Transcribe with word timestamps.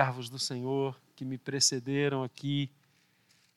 servos 0.00 0.30
do 0.30 0.38
Senhor 0.38 0.98
que 1.14 1.26
me 1.26 1.36
precederam 1.36 2.24
aqui, 2.24 2.72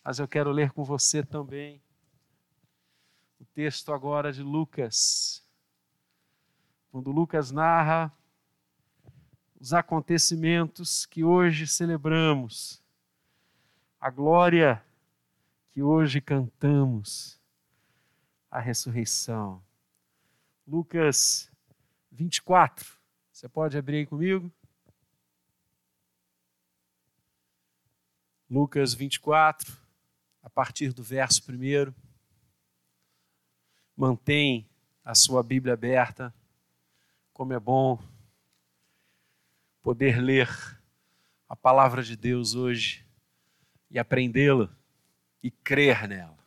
mas 0.03 0.19
eu 0.19 0.27
quero 0.27 0.51
ler 0.51 0.73
com 0.73 0.83
você 0.83 1.23
também 1.23 1.81
o 3.39 3.45
texto 3.45 3.93
agora 3.93 4.33
de 4.33 4.43
Lucas. 4.43 5.41
Quando 6.91 7.11
Lucas 7.11 7.49
narra 7.49 8.11
os 9.57 9.73
acontecimentos 9.73 11.05
que 11.05 11.23
hoje 11.23 11.65
celebramos, 11.65 12.83
a 13.97 14.09
glória 14.09 14.83
que 15.69 15.81
hoje 15.81 16.19
cantamos, 16.19 17.39
a 18.51 18.59
ressurreição. 18.59 19.63
Lucas 20.67 21.49
24. 22.11 22.97
Você 23.31 23.47
pode 23.47 23.77
abrir 23.77 23.99
aí 23.99 24.05
comigo? 24.05 24.51
Lucas 28.53 28.93
24, 28.93 29.75
a 30.43 30.47
partir 30.47 30.93
do 30.93 31.01
verso 31.01 31.41
1. 31.51 31.91
Mantém 33.97 34.69
a 35.03 35.15
sua 35.15 35.41
Bíblia 35.41 35.73
aberta, 35.73 36.31
como 37.33 37.51
é 37.51 37.59
bom 37.59 37.99
poder 39.81 40.21
ler 40.21 40.47
a 41.49 41.55
palavra 41.55 42.03
de 42.03 42.15
Deus 42.15 42.53
hoje 42.53 43.03
e 43.89 43.97
aprendê-la 43.97 44.69
e 45.41 45.49
crer 45.49 46.07
nela. 46.07 46.37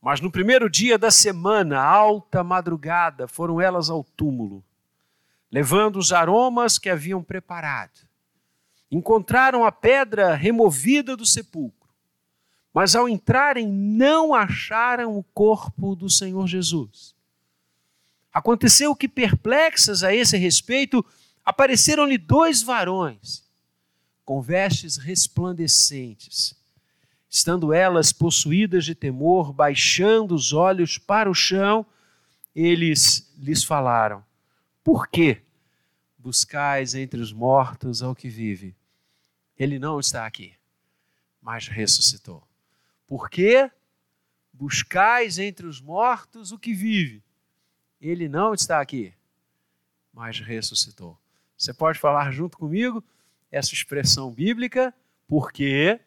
Mas 0.00 0.20
no 0.20 0.32
primeiro 0.32 0.68
dia 0.68 0.98
da 0.98 1.12
semana, 1.12 1.80
alta 1.80 2.42
madrugada, 2.42 3.28
foram 3.28 3.60
elas 3.60 3.88
ao 3.88 4.02
túmulo, 4.02 4.64
levando 5.48 5.96
os 6.00 6.12
aromas 6.12 6.76
que 6.76 6.90
haviam 6.90 7.22
preparado 7.22 8.10
encontraram 8.92 9.64
a 9.64 9.72
pedra 9.72 10.34
removida 10.34 11.16
do 11.16 11.24
sepulcro, 11.24 11.88
mas 12.74 12.94
ao 12.94 13.08
entrarem 13.08 13.66
não 13.66 14.34
acharam 14.34 15.16
o 15.16 15.24
corpo 15.24 15.96
do 15.96 16.10
Senhor 16.10 16.46
Jesus. 16.46 17.14
Aconteceu 18.30 18.94
que, 18.94 19.08
perplexas 19.08 20.02
a 20.02 20.14
esse 20.14 20.36
respeito, 20.36 21.04
apareceram-lhe 21.42 22.18
dois 22.18 22.62
varões, 22.62 23.42
com 24.26 24.42
vestes 24.42 24.98
resplandecentes. 24.98 26.54
Estando 27.28 27.72
elas 27.72 28.12
possuídas 28.12 28.84
de 28.84 28.94
temor, 28.94 29.54
baixando 29.54 30.34
os 30.34 30.52
olhos 30.52 30.98
para 30.98 31.30
o 31.30 31.34
chão, 31.34 31.84
eles 32.54 33.32
lhes 33.38 33.64
falaram: 33.64 34.22
Por 34.84 35.08
que 35.08 35.40
buscais 36.18 36.94
entre 36.94 37.20
os 37.20 37.32
mortos 37.32 38.02
ao 38.02 38.14
que 38.14 38.28
vive? 38.28 38.76
Ele 39.58 39.78
não 39.78 40.00
está 40.00 40.26
aqui, 40.26 40.54
mas 41.40 41.68
ressuscitou. 41.68 42.46
Por 43.06 43.28
quê? 43.28 43.70
Buscais 44.52 45.38
entre 45.38 45.66
os 45.66 45.80
mortos 45.80 46.52
o 46.52 46.58
que 46.58 46.72
vive. 46.72 47.22
Ele 48.00 48.28
não 48.28 48.54
está 48.54 48.80
aqui, 48.80 49.14
mas 50.12 50.40
ressuscitou. 50.40 51.18
Você 51.56 51.72
pode 51.72 51.98
falar 51.98 52.30
junto 52.32 52.58
comigo 52.58 53.04
essa 53.50 53.72
expressão 53.72 54.32
bíblica? 54.32 54.94
Porque 55.28 56.00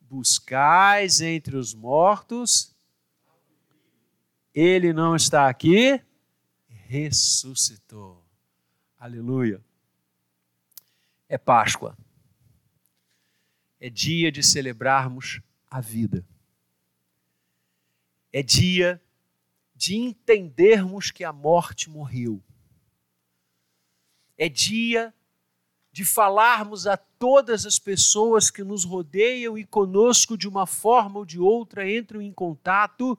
buscais 0.00 1.20
entre 1.20 1.56
os 1.56 1.74
mortos, 1.74 2.74
ele 4.54 4.92
não 4.92 5.14
está 5.14 5.48
aqui, 5.48 6.00
ressuscitou. 6.68 8.24
Aleluia. 8.98 9.62
É 11.28 11.36
Páscoa 11.36 11.96
é 13.80 13.90
dia 13.90 14.32
de 14.32 14.42
celebrarmos 14.42 15.40
a 15.70 15.80
vida. 15.80 16.24
É 18.32 18.42
dia 18.42 19.02
de 19.74 19.96
entendermos 19.96 21.10
que 21.10 21.24
a 21.24 21.32
morte 21.32 21.90
morreu. 21.90 22.42
É 24.38 24.48
dia 24.48 25.14
de 25.92 26.04
falarmos 26.04 26.86
a 26.86 26.96
todas 26.96 27.64
as 27.64 27.78
pessoas 27.78 28.50
que 28.50 28.62
nos 28.62 28.84
rodeiam 28.84 29.56
e 29.56 29.64
conosco 29.64 30.36
de 30.36 30.46
uma 30.46 30.66
forma 30.66 31.18
ou 31.18 31.24
de 31.24 31.38
outra 31.38 31.90
entram 31.90 32.20
em 32.20 32.32
contato 32.32 33.18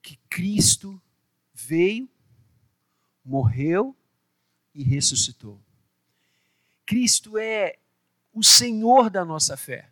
que 0.00 0.18
Cristo 0.28 1.00
veio, 1.52 2.08
morreu 3.24 3.94
e 4.74 4.82
ressuscitou. 4.82 5.60
Cristo 6.86 7.36
é 7.36 7.78
o 8.32 8.42
Senhor 8.42 9.10
da 9.10 9.24
nossa 9.24 9.56
fé. 9.56 9.88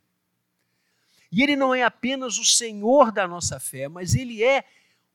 E 1.31 1.43
Ele 1.43 1.55
não 1.55 1.75
é 1.75 1.83
apenas 1.83 2.39
o 2.39 2.45
Senhor 2.45 3.13
da 3.13 3.29
nossa 3.29 3.61
fé, 3.61 3.89
mas 3.89 4.15
Ele 4.15 4.43
é 4.43 4.65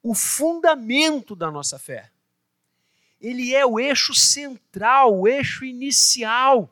o 0.02 0.14
fundamento 0.14 1.36
da 1.36 1.50
nossa 1.50 1.80
fé. 1.80 2.12
Ele 3.20 3.54
é 3.54 3.66
o 3.66 3.80
eixo 3.80 4.14
central, 4.14 5.20
o 5.20 5.28
eixo 5.28 5.66
inicial. 5.66 6.70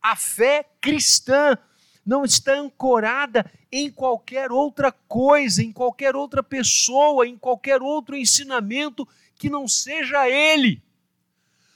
A 0.00 0.16
fé 0.16 0.66
cristã 0.80 1.56
não 2.04 2.24
está 2.24 2.54
ancorada 2.54 3.50
em 3.70 3.90
qualquer 3.90 4.50
outra 4.50 4.90
coisa, 4.90 5.62
em 5.62 5.72
qualquer 5.72 6.16
outra 6.16 6.42
pessoa, 6.42 7.26
em 7.26 7.38
qualquer 7.38 7.80
outro 7.80 8.16
ensinamento 8.16 9.08
que 9.36 9.48
não 9.48 9.68
seja 9.68 10.28
Ele. 10.28 10.82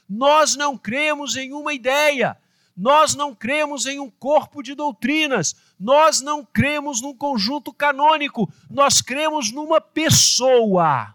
Nós 0.08 0.56
não 0.56 0.76
cremos 0.76 1.36
em 1.36 1.52
uma 1.52 1.72
ideia, 1.72 2.36
nós 2.76 3.14
não 3.14 3.34
cremos 3.34 3.86
em 3.86 3.98
um 3.98 4.10
corpo 4.10 4.62
de 4.62 4.74
doutrinas, 4.74 5.56
nós 5.80 6.20
não 6.20 6.44
cremos 6.44 7.00
num 7.00 7.14
conjunto 7.14 7.72
canônico, 7.72 8.52
nós 8.68 9.00
cremos 9.00 9.50
numa 9.50 9.80
pessoa. 9.80 11.14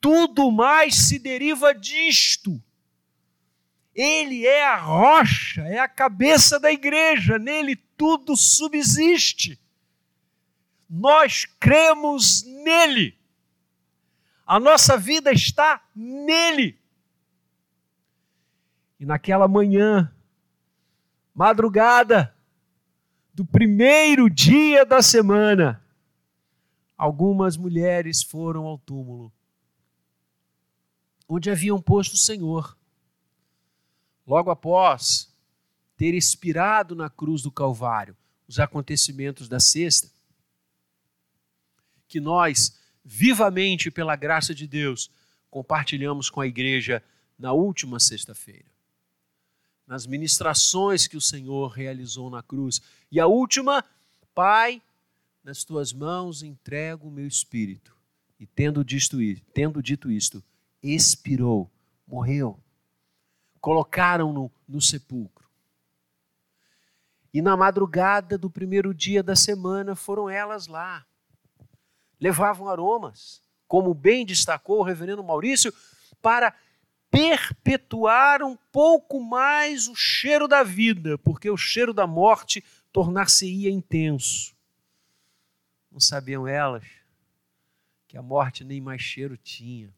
Tudo 0.00 0.50
mais 0.50 0.94
se 0.94 1.18
deriva 1.18 1.74
disto. 1.74 2.62
Ele 3.94 4.46
é 4.46 4.66
a 4.66 4.76
rocha, 4.76 5.62
é 5.62 5.78
a 5.78 5.88
cabeça 5.88 6.60
da 6.60 6.70
igreja, 6.70 7.38
nele 7.38 7.76
tudo 7.96 8.36
subsiste. 8.36 9.58
Nós 10.88 11.46
cremos 11.58 12.44
nele. 12.44 13.18
A 14.46 14.60
nossa 14.60 14.98
vida 14.98 15.32
está 15.32 15.82
nele. 15.94 16.78
E 18.98 19.04
naquela 19.04 19.46
manhã, 19.46 20.10
madrugada 21.34 22.34
do 23.34 23.44
primeiro 23.44 24.30
dia 24.30 24.86
da 24.86 25.02
semana, 25.02 25.84
algumas 26.96 27.58
mulheres 27.58 28.22
foram 28.22 28.64
ao 28.64 28.78
túmulo, 28.78 29.30
onde 31.28 31.50
haviam 31.50 31.80
posto 31.80 32.14
o 32.14 32.18
Senhor. 32.18 32.74
Logo 34.26 34.50
após 34.50 35.30
ter 35.94 36.14
expirado 36.14 36.96
na 36.96 37.10
cruz 37.10 37.42
do 37.42 37.52
Calvário 37.52 38.16
os 38.48 38.58
acontecimentos 38.58 39.46
da 39.48 39.60
sexta, 39.60 40.10
que 42.08 42.20
nós, 42.20 42.80
vivamente 43.04 43.90
pela 43.90 44.16
graça 44.16 44.54
de 44.54 44.66
Deus, 44.66 45.10
compartilhamos 45.50 46.30
com 46.30 46.40
a 46.40 46.46
igreja 46.46 47.02
na 47.38 47.52
última 47.52 48.00
sexta-feira 48.00 48.75
nas 49.86 50.06
ministrações 50.06 51.06
que 51.06 51.16
o 51.16 51.20
Senhor 51.20 51.68
realizou 51.68 52.28
na 52.28 52.42
cruz. 52.42 52.80
E 53.10 53.20
a 53.20 53.26
última, 53.26 53.84
Pai, 54.34 54.82
nas 55.44 55.62
tuas 55.62 55.92
mãos 55.92 56.42
entrego 56.42 57.08
o 57.08 57.10
meu 57.10 57.26
espírito. 57.26 57.96
E 58.38 58.46
tendo 58.46 58.84
dito, 58.84 59.16
tendo 59.54 59.82
dito 59.82 60.10
isto, 60.10 60.42
expirou, 60.82 61.70
morreu. 62.06 62.58
Colocaram-no 63.60 64.50
no 64.68 64.80
sepulcro. 64.80 65.46
E 67.32 67.40
na 67.40 67.56
madrugada 67.56 68.36
do 68.36 68.50
primeiro 68.50 68.92
dia 68.92 69.22
da 69.22 69.36
semana 69.36 69.94
foram 69.94 70.28
elas 70.28 70.66
lá. 70.66 71.06
Levavam 72.18 72.68
aromas, 72.68 73.42
como 73.68 73.92
bem 73.94 74.24
destacou 74.24 74.80
o 74.80 74.82
reverendo 74.82 75.22
Maurício, 75.22 75.72
para 76.20 76.54
perpetuar 77.10 78.42
um 78.42 78.56
pouco 78.70 79.20
mais 79.20 79.88
o 79.88 79.94
cheiro 79.94 80.46
da 80.46 80.62
vida, 80.62 81.16
porque 81.18 81.48
o 81.48 81.56
cheiro 81.56 81.94
da 81.94 82.06
morte 82.06 82.62
tornar-se-ia 82.92 83.70
intenso. 83.70 84.54
Não 85.90 86.00
sabiam 86.00 86.46
elas 86.46 86.84
que 88.06 88.16
a 88.16 88.22
morte 88.22 88.64
nem 88.64 88.80
mais 88.80 89.00
cheiro 89.00 89.36
tinha, 89.36 89.92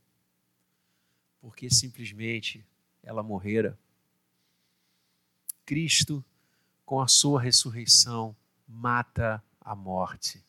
porque 1.40 1.68
simplesmente 1.70 2.64
ela 3.02 3.22
morrera. 3.22 3.78
Cristo, 5.64 6.24
com 6.84 7.00
a 7.00 7.08
sua 7.08 7.40
ressurreição, 7.40 8.34
mata 8.66 9.42
a 9.60 9.74
morte, 9.74 10.44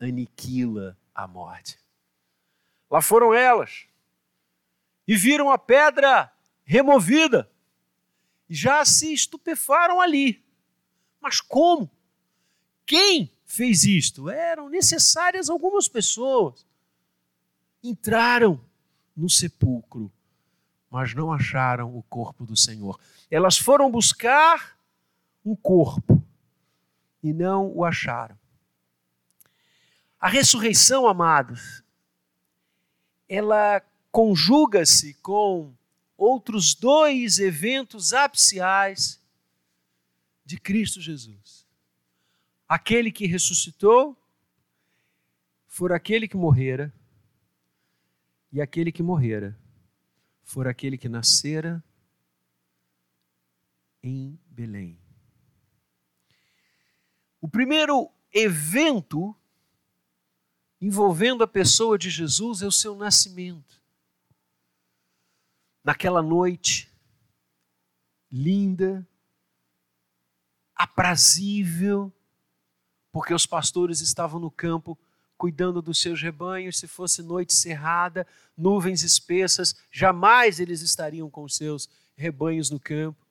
aniquila 0.00 0.96
a 1.14 1.26
morte. 1.26 1.78
Lá 2.90 3.00
foram 3.00 3.32
elas 3.34 3.86
e 5.06 5.16
viram 5.16 5.50
a 5.50 5.58
pedra 5.58 6.32
removida. 6.64 7.50
Já 8.48 8.84
se 8.84 9.12
estupefaram 9.12 10.00
ali. 10.00 10.44
Mas 11.20 11.40
como? 11.40 11.90
Quem 12.84 13.32
fez 13.44 13.84
isto? 13.84 14.28
Eram 14.28 14.68
necessárias 14.68 15.48
algumas 15.48 15.88
pessoas. 15.88 16.66
Entraram 17.82 18.60
no 19.16 19.30
sepulcro, 19.30 20.12
mas 20.90 21.14
não 21.14 21.32
acharam 21.32 21.96
o 21.96 22.02
corpo 22.02 22.44
do 22.44 22.56
Senhor. 22.56 23.00
Elas 23.30 23.56
foram 23.56 23.90
buscar 23.90 24.78
um 25.44 25.54
corpo 25.56 26.22
e 27.22 27.32
não 27.32 27.72
o 27.74 27.84
acharam. 27.84 28.38
A 30.20 30.28
ressurreição, 30.28 31.06
amados, 31.06 31.82
ela 33.28 33.82
conjuga-se 34.16 35.12
com 35.12 35.76
outros 36.16 36.74
dois 36.74 37.38
eventos 37.38 38.14
apiciais 38.14 39.22
de 40.42 40.58
Cristo 40.58 41.02
Jesus. 41.02 41.66
Aquele 42.66 43.12
que 43.12 43.26
ressuscitou 43.26 44.16
for 45.66 45.92
aquele 45.92 46.26
que 46.26 46.34
morrera, 46.34 46.90
e 48.50 48.58
aquele 48.58 48.90
que 48.90 49.02
morrera 49.02 49.54
for 50.42 50.66
aquele 50.66 50.96
que 50.96 51.10
nascera 51.10 51.84
em 54.02 54.40
Belém. 54.46 54.98
O 57.38 57.46
primeiro 57.46 58.10
evento 58.32 59.36
envolvendo 60.80 61.44
a 61.44 61.46
pessoa 61.46 61.98
de 61.98 62.08
Jesus 62.08 62.62
é 62.62 62.66
o 62.66 62.72
seu 62.72 62.96
nascimento. 62.96 63.84
Naquela 65.86 66.20
noite 66.20 66.92
linda, 68.28 69.06
aprazível, 70.74 72.12
porque 73.12 73.32
os 73.32 73.46
pastores 73.46 74.00
estavam 74.00 74.40
no 74.40 74.50
campo 74.50 74.98
cuidando 75.38 75.80
dos 75.80 76.00
seus 76.00 76.20
rebanhos, 76.20 76.80
se 76.80 76.88
fosse 76.88 77.22
noite 77.22 77.54
cerrada, 77.54 78.26
nuvens 78.58 79.04
espessas, 79.04 79.76
jamais 79.88 80.58
eles 80.58 80.80
estariam 80.80 81.30
com 81.30 81.48
seus 81.48 81.88
rebanhos 82.16 82.68
no 82.68 82.80
campo. 82.80 83.24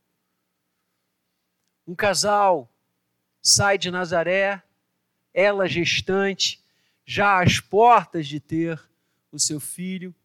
Um 1.86 1.94
casal 1.94 2.74
sai 3.42 3.78
de 3.78 3.92
Nazaré, 3.92 4.64
ela 5.34 5.68
gestante, 5.68 6.64
já 7.06 7.44
às 7.44 7.60
portas 7.60 8.26
de 8.26 8.40
ter 8.40 8.82
o 9.30 9.38
seu 9.38 9.60
filho, 9.60 10.16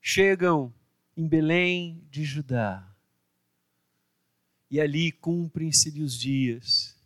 chegam 0.00 0.72
em 1.16 1.26
Belém 1.26 2.02
de 2.10 2.24
Judá. 2.24 2.86
E 4.70 4.80
ali 4.80 5.12
cumprem-se 5.12 5.90
os 6.00 6.18
dias. 6.18 6.96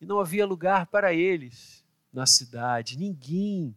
E 0.00 0.04
não 0.04 0.20
havia 0.20 0.44
lugar 0.44 0.86
para 0.86 1.14
eles 1.14 1.84
na 2.12 2.26
cidade. 2.26 2.98
Ninguém 2.98 3.74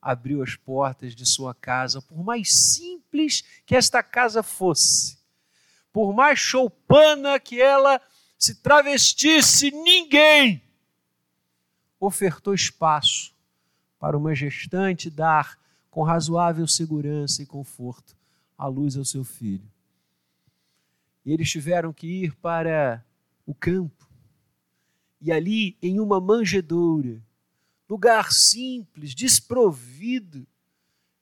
abriu 0.00 0.42
as 0.42 0.54
portas 0.54 1.14
de 1.14 1.26
sua 1.26 1.54
casa, 1.54 2.00
por 2.00 2.22
mais 2.22 2.54
simples 2.54 3.42
que 3.66 3.74
esta 3.74 4.02
casa 4.02 4.42
fosse, 4.42 5.18
por 5.92 6.14
mais 6.14 6.38
choupana 6.38 7.40
que 7.40 7.60
ela 7.60 8.00
se 8.38 8.54
travestisse, 8.54 9.72
ninguém 9.72 10.62
ofertou 11.98 12.54
espaço 12.54 13.34
para 13.98 14.16
uma 14.16 14.32
gestante 14.32 15.10
dar 15.10 15.58
com 15.90 16.04
razoável 16.04 16.68
segurança 16.68 17.42
e 17.42 17.46
conforto 17.46 18.17
a 18.58 18.66
luz 18.66 18.96
ao 18.96 19.04
seu 19.04 19.22
filho. 19.22 19.70
E 21.24 21.32
eles 21.32 21.48
tiveram 21.48 21.92
que 21.92 22.06
ir 22.06 22.34
para 22.34 23.04
o 23.46 23.54
campo. 23.54 24.08
E 25.20 25.30
ali, 25.30 25.78
em 25.80 26.00
uma 26.00 26.20
manjedoura, 26.20 27.22
lugar 27.88 28.32
simples, 28.32 29.14
desprovido 29.14 30.46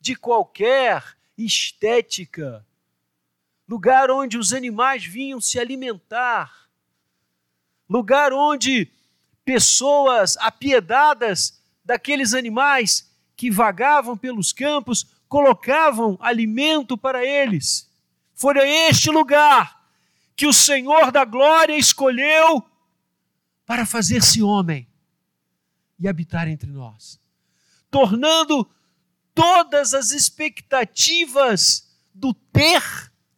de 0.00 0.16
qualquer 0.16 1.16
estética, 1.36 2.66
lugar 3.68 4.10
onde 4.10 4.38
os 4.38 4.52
animais 4.52 5.04
vinham 5.04 5.40
se 5.40 5.58
alimentar, 5.58 6.68
lugar 7.88 8.32
onde 8.32 8.90
pessoas 9.44 10.36
apiedadas 10.38 11.62
daqueles 11.84 12.34
animais 12.34 13.12
que 13.36 13.50
vagavam 13.50 14.16
pelos 14.16 14.52
campos 14.52 15.15
colocavam 15.28 16.16
alimento 16.20 16.96
para 16.96 17.24
eles. 17.24 17.90
Foi 18.34 18.58
este 18.88 19.10
lugar 19.10 19.84
que 20.34 20.46
o 20.46 20.52
Senhor 20.52 21.10
da 21.10 21.24
glória 21.24 21.76
escolheu 21.76 22.62
para 23.64 23.86
fazer-se 23.86 24.42
homem 24.42 24.86
e 25.98 26.06
habitar 26.06 26.46
entre 26.46 26.70
nós, 26.70 27.18
tornando 27.90 28.68
todas 29.34 29.94
as 29.94 30.10
expectativas 30.10 31.88
do 32.14 32.32
ter 32.32 32.82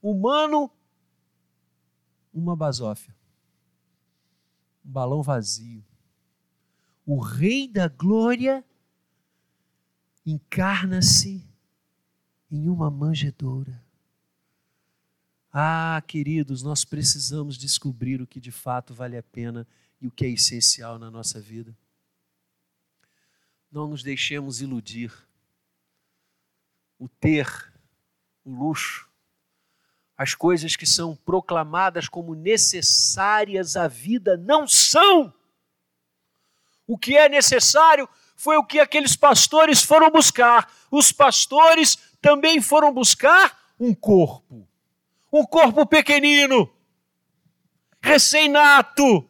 humano 0.03 0.71
uma 2.33 2.55
basófia, 2.55 3.15
um 4.85 4.91
balão 4.91 5.23
vazio 5.23 5.89
o 7.09 7.19
Rei 7.19 7.67
da 7.67 7.89
Glória 7.89 8.63
encarna-se 10.27 11.43
em 12.51 12.69
uma 12.69 12.91
manjedoura. 12.91 13.83
Ah, 15.53 16.03
queridos, 16.07 16.63
nós 16.63 16.85
precisamos 16.85 17.57
descobrir 17.57 18.21
o 18.21 18.27
que 18.27 18.41
de 18.41 18.51
fato 18.51 18.95
vale 18.95 19.17
a 19.17 19.23
pena 19.23 19.67
e 20.01 20.07
o 20.07 20.11
que 20.11 20.25
é 20.25 20.29
essencial 20.29 20.99
na 20.99 21.11
nossa 21.11 21.41
vida. 21.41 21.77
Não 23.71 23.89
nos 23.89 24.03
deixemos 24.03 24.61
iludir. 24.61 25.13
O 26.99 27.09
ter, 27.09 27.47
o 28.45 28.51
luxo, 28.51 29.09
as 30.17 30.35
coisas 30.35 30.75
que 30.75 30.85
são 30.85 31.15
proclamadas 31.15 32.09
como 32.09 32.35
necessárias 32.35 33.77
à 33.77 33.87
vida 33.87 34.37
não 34.37 34.67
são. 34.67 35.33
O 36.87 36.99
que 36.99 37.17
é 37.17 37.29
necessário 37.29 38.09
foi 38.35 38.57
o 38.57 38.65
que 38.65 38.81
aqueles 38.81 39.15
pastores 39.15 39.83
foram 39.83 40.11
buscar. 40.11 40.73
Os 40.91 41.13
pastores 41.13 41.99
também 42.29 42.61
foram 42.61 42.93
buscar 42.93 43.59
um 43.81 43.95
corpo. 43.95 44.69
Um 45.33 45.47
corpo 45.47 45.87
pequenino, 45.87 46.71
recém-nato, 48.03 49.27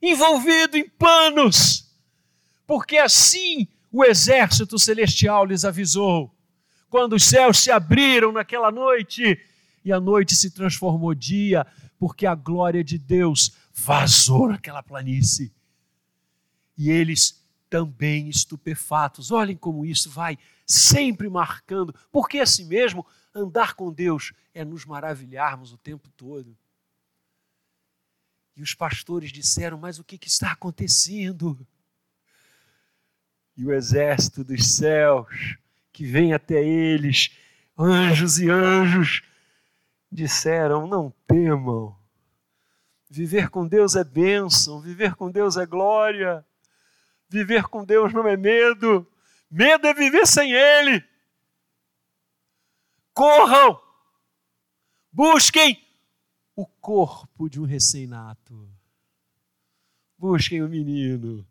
envolvido 0.00 0.78
em 0.78 0.88
panos, 0.88 1.94
porque 2.66 2.96
assim 2.96 3.68
o 3.92 4.02
exército 4.02 4.78
celestial 4.78 5.44
lhes 5.44 5.66
avisou. 5.66 6.34
Quando 6.88 7.12
os 7.12 7.24
céus 7.24 7.58
se 7.58 7.70
abriram 7.70 8.32
naquela 8.32 8.70
noite 8.70 9.38
e 9.84 9.92
a 9.92 10.00
noite 10.00 10.34
se 10.34 10.50
transformou 10.50 11.14
dia, 11.14 11.66
porque 11.98 12.24
a 12.24 12.34
glória 12.34 12.82
de 12.82 12.96
Deus 12.96 13.54
vazou 13.74 14.48
naquela 14.48 14.82
planície 14.82 15.52
e 16.76 16.88
eles 16.88 17.39
também 17.70 18.28
estupefatos. 18.28 19.30
Olhem 19.30 19.56
como 19.56 19.86
isso 19.86 20.10
vai 20.10 20.36
sempre 20.66 21.30
marcando, 21.30 21.94
porque 22.10 22.40
assim 22.40 22.66
mesmo, 22.66 23.06
andar 23.34 23.74
com 23.74 23.92
Deus 23.92 24.32
é 24.52 24.64
nos 24.64 24.84
maravilharmos 24.84 25.72
o 25.72 25.78
tempo 25.78 26.10
todo. 26.10 26.56
E 28.56 28.62
os 28.62 28.74
pastores 28.74 29.32
disseram: 29.32 29.78
Mas 29.78 29.98
o 29.98 30.04
que, 30.04 30.18
que 30.18 30.28
está 30.28 30.52
acontecendo? 30.52 31.66
E 33.56 33.64
o 33.64 33.72
exército 33.72 34.42
dos 34.42 34.66
céus, 34.66 35.56
que 35.92 36.04
vem 36.04 36.32
até 36.32 36.62
eles, 36.62 37.30
anjos 37.78 38.38
e 38.38 38.50
anjos, 38.50 39.22
disseram: 40.10 40.86
Não 40.86 41.14
temam. 41.26 41.96
Viver 43.08 43.48
com 43.48 43.66
Deus 43.66 43.96
é 43.96 44.04
bênção, 44.04 44.80
viver 44.80 45.14
com 45.14 45.30
Deus 45.30 45.56
é 45.56 45.66
glória. 45.66 46.44
Viver 47.30 47.68
com 47.68 47.84
Deus 47.84 48.12
não 48.12 48.26
é 48.26 48.36
medo, 48.36 49.06
medo 49.48 49.86
é 49.86 49.94
viver 49.94 50.26
sem 50.26 50.52
Ele. 50.52 51.02
Corram, 53.14 53.80
busquem 55.12 55.80
o 56.56 56.66
corpo 56.66 57.48
de 57.48 57.60
um 57.60 57.64
recém-nato. 57.64 58.68
Busquem 60.18 60.60
o 60.62 60.68
menino 60.68 61.46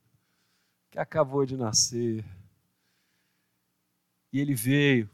que 0.92 1.00
acabou 1.00 1.46
de 1.46 1.56
nascer. 1.56 2.26
E 4.32 4.40
ele 4.40 4.54
veio. 4.54 5.10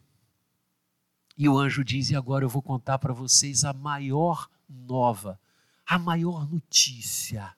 E 1.37 1.47
o 1.47 1.57
anjo 1.57 1.83
diz: 1.83 2.09
E 2.09 2.15
agora 2.15 2.43
eu 2.43 2.49
vou 2.49 2.61
contar 2.61 2.97
para 2.97 3.13
vocês 3.13 3.63
a 3.63 3.71
maior 3.71 4.49
nova, 4.67 5.39
a 5.85 5.99
maior 5.99 6.49
notícia. 6.51 7.55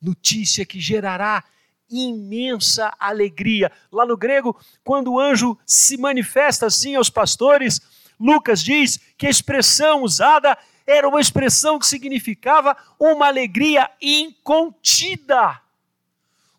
Notícia 0.00 0.66
que 0.66 0.80
gerará 0.80 1.44
imensa 1.90 2.92
alegria. 2.98 3.70
Lá 3.90 4.06
no 4.06 4.16
grego, 4.16 4.58
quando 4.84 5.12
o 5.12 5.20
anjo 5.20 5.58
se 5.66 5.96
manifesta 5.96 6.66
assim 6.66 6.94
aos 6.94 7.10
pastores, 7.10 7.80
Lucas 8.18 8.62
diz 8.62 8.98
que 9.16 9.26
a 9.26 9.30
expressão 9.30 10.02
usada 10.02 10.56
era 10.86 11.08
uma 11.08 11.20
expressão 11.20 11.78
que 11.78 11.86
significava 11.86 12.76
uma 12.98 13.26
alegria 13.26 13.90
incontida, 14.00 15.60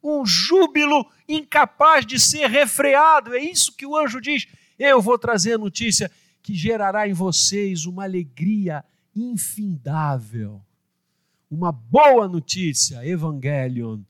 um 0.01 0.25
júbilo 0.25 1.06
incapaz 1.27 2.06
de 2.06 2.20
ser 2.20 2.48
refreado. 2.50 3.36
É 3.36 3.39
isso 3.39 3.75
que 3.75 3.86
o 3.86 3.98
anjo 3.98 4.20
diz. 4.20 4.48
Eu 4.77 5.01
vou 5.01 5.18
trazer 5.18 5.53
a 5.53 5.58
notícia 5.58 6.12
que 6.42 6.53
gerará 6.53 7.08
em 7.08 7.13
vocês 7.13 7.86
uma 7.86 8.03
alegria 8.03 8.84
infindável. 9.15 10.62
Uma 11.50 11.72
boa 11.72 12.27
notícia, 12.27 13.06
Evangelion, 13.06 14.01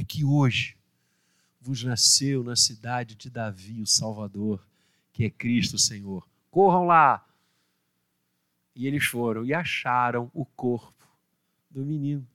é 0.00 0.04
que 0.04 0.24
hoje 0.24 0.78
vos 1.60 1.84
nasceu 1.84 2.42
na 2.42 2.56
cidade 2.56 3.14
de 3.14 3.28
Davi 3.28 3.82
o 3.82 3.86
Salvador, 3.86 4.66
que 5.12 5.24
é 5.24 5.30
Cristo 5.30 5.78
Senhor. 5.78 6.26
Corram 6.50 6.86
lá. 6.86 7.26
E 8.74 8.86
eles 8.86 9.04
foram 9.04 9.44
e 9.44 9.52
acharam 9.52 10.30
o 10.32 10.46
corpo 10.46 11.06
do 11.68 11.84
menino 11.84 12.26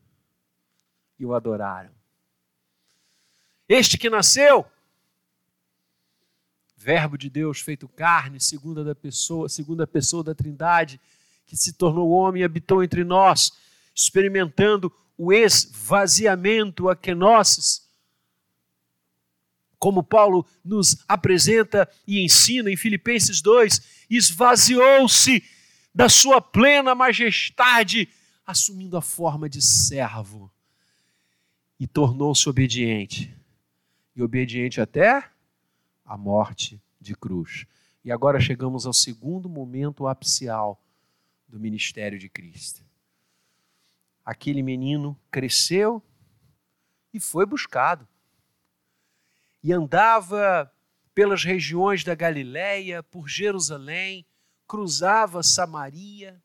e 1.18 1.26
o 1.26 1.34
adoraram. 1.34 1.90
Este 3.68 3.98
que 3.98 4.12
nasceu, 4.12 4.66
Verbo 6.78 7.18
de 7.18 7.32
Deus 7.32 7.62
feito 7.62 7.88
carne, 7.88 8.40
segunda 8.40 8.84
da 8.84 8.94
pessoa, 8.94 9.50
segunda 9.50 9.88
pessoa 9.88 10.24
da 10.24 10.36
Trindade, 10.36 11.02
que 11.48 11.58
se 11.58 11.74
tornou 11.74 12.12
homem 12.12 12.44
e 12.44 12.46
habitou 12.46 12.84
entre 12.84 13.04
nós, 13.04 13.58
experimentando 13.96 14.94
o 15.18 15.32
esvaziamento, 15.32 16.90
a 16.90 16.96
kenosis, 16.96 17.86
como 19.78 20.04
Paulo 20.04 20.46
nos 20.64 20.98
apresenta 21.08 21.90
e 22.08 22.22
ensina 22.24 22.72
em 22.72 22.78
Filipenses 22.78 23.42
2, 23.42 24.06
esvaziou-se 24.10 25.44
da 25.94 26.10
sua 26.10 26.42
plena 26.42 26.96
majestade, 26.96 28.10
assumindo 28.46 28.98
a 28.98 29.02
forma 29.02 29.48
de 29.48 29.62
servo 29.62 30.52
e 31.80 31.88
tornou-se 31.88 32.48
obediente. 32.50 33.34
E 34.16 34.24
obediente 34.24 34.80
até 34.80 35.30
a 36.06 36.18
morte 36.18 36.82
de 37.02 37.16
cruz. 37.16 37.66
E 38.04 38.12
agora 38.12 38.40
chegamos 38.40 38.86
ao 38.86 38.94
segundo 38.94 39.50
momento 39.50 40.08
apicial 40.08 40.82
do 41.48 41.60
ministério 41.60 42.18
de 42.18 42.30
Cristo. 42.30 42.85
Aquele 44.26 44.64
menino 44.64 45.20
cresceu 45.30 46.02
e 47.14 47.20
foi 47.20 47.46
buscado. 47.46 48.08
E 49.64 49.72
andava 49.72 50.72
pelas 51.14 51.44
regiões 51.44 52.04
da 52.04 52.16
Galiléia, 52.16 53.04
por 53.04 53.28
Jerusalém, 53.28 54.26
cruzava 54.68 55.44
Samaria, 55.44 56.42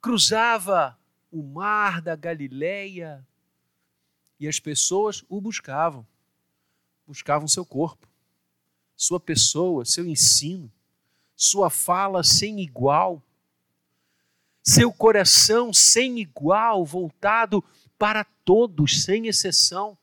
cruzava 0.00 0.98
o 1.30 1.42
mar 1.42 2.00
da 2.00 2.14
Galiléia 2.14 3.26
e 4.38 4.46
as 4.46 4.60
pessoas 4.60 5.24
o 5.28 5.40
buscavam 5.40 6.06
buscavam 7.06 7.46
seu 7.46 7.64
corpo, 7.64 8.08
sua 8.96 9.20
pessoa, 9.20 9.84
seu 9.84 10.06
ensino, 10.06 10.72
sua 11.36 11.70
fala 11.70 12.24
sem 12.24 12.60
igual, 12.60 13.22
seu 14.66 14.92
coração 14.92 15.72
sem 15.72 16.18
igual, 16.18 16.84
voltado 16.84 17.62
para 17.96 18.24
todos, 18.24 19.04
sem 19.04 19.28
exceção, 19.28 19.96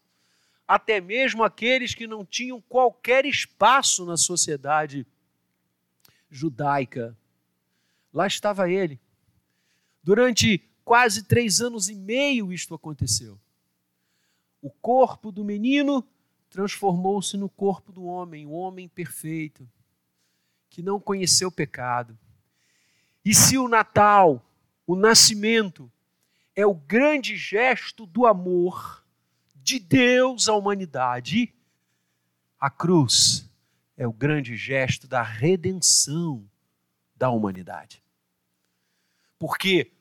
até 0.66 1.02
mesmo 1.02 1.44
aqueles 1.44 1.94
que 1.94 2.08
não 2.08 2.26
tinham 2.26 2.62
qualquer 2.62 3.26
espaço 3.26 4.06
na 4.06 4.16
sociedade 4.16 5.06
judaica. 6.32 7.16
Lá 8.14 8.26
estava 8.26 8.70
ele. 8.70 9.02
Durante 10.02 10.60
quase 10.86 11.24
três 11.24 11.60
anos 11.60 11.90
e 11.90 11.96
meio 11.96 12.52
isto 12.54 12.74
aconteceu. 12.74 13.38
O 14.62 14.70
corpo 14.70 15.30
do 15.30 15.44
menino 15.44 16.08
transformou-se 16.50 17.36
no 17.36 17.50
corpo 17.50 17.92
do 17.92 18.06
homem, 18.06 18.46
o 18.46 18.52
homem 18.52 18.88
perfeito, 18.88 19.70
que 20.70 20.82
não 20.82 21.02
conheceu 21.02 21.52
pecado. 21.52 22.18
E 23.26 23.36
se 23.36 23.58
o 23.58 23.68
Natal, 23.68 24.42
o 24.86 24.96
nascimento, 24.96 25.92
é 26.56 26.66
o 26.66 26.74
grande 26.74 27.36
gesto 27.36 28.06
do 28.06 28.26
amor 28.26 29.04
de 29.56 29.80
Deus 29.80 30.48
à 30.48 30.54
humanidade, 30.54 31.54
a 32.60 32.70
cruz 32.70 33.50
é 33.98 34.08
o 34.08 34.14
grande 34.14 34.56
gesto 34.56 35.08
da 35.08 35.22
redenção 35.22 36.48
da 37.16 37.30
humanidade. 37.30 38.04
Porque 39.38 39.92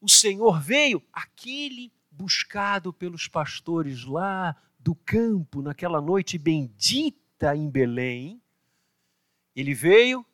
o 0.00 0.08
Senhor 0.08 0.60
veio, 0.60 1.02
aquele 1.12 1.92
buscado 2.10 2.92
pelos 2.92 3.28
pastores 3.28 4.04
lá 4.04 4.56
do 4.78 4.94
campo 4.94 5.62
naquela 5.62 6.00
noite 6.00 6.38
bendita 6.38 7.54
em 7.54 7.68
Belém, 7.68 8.40
ele 9.54 9.74
veio 9.74 10.24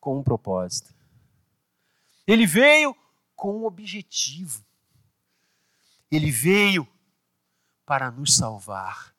com 0.00 0.18
um 0.18 0.22
propósito. 0.22 0.94
Ele 2.26 2.46
veio 2.46 2.96
com 3.40 3.56
um 3.56 3.64
objetivo. 3.64 4.62
Ele 6.12 6.30
veio 6.30 6.86
para 7.86 8.10
nos 8.10 8.36
salvar. 8.36 9.14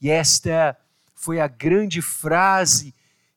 E 0.00 0.10
esta 0.10 0.76
foi 1.14 1.40
a 1.40 1.46
grande 1.46 2.02
frase 2.02 2.92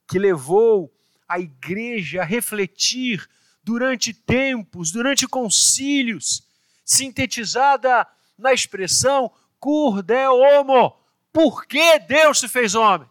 que 0.07 0.17
levou 0.17 0.91
a 1.29 1.39
igreja 1.39 2.23
a 2.23 2.25
refletir 2.25 3.29
durante 3.63 4.11
tempos, 4.11 4.91
durante 4.91 5.27
concílios, 5.27 6.41
sintetizada 6.83 8.07
na 8.35 8.51
expressão 8.51 9.31
cur 9.59 10.01
de 10.01 10.27
homo. 10.27 10.97
Por 11.31 11.67
que 11.67 11.99
Deus 11.99 12.39
se 12.39 12.47
fez 12.47 12.73
homem? 12.73 13.07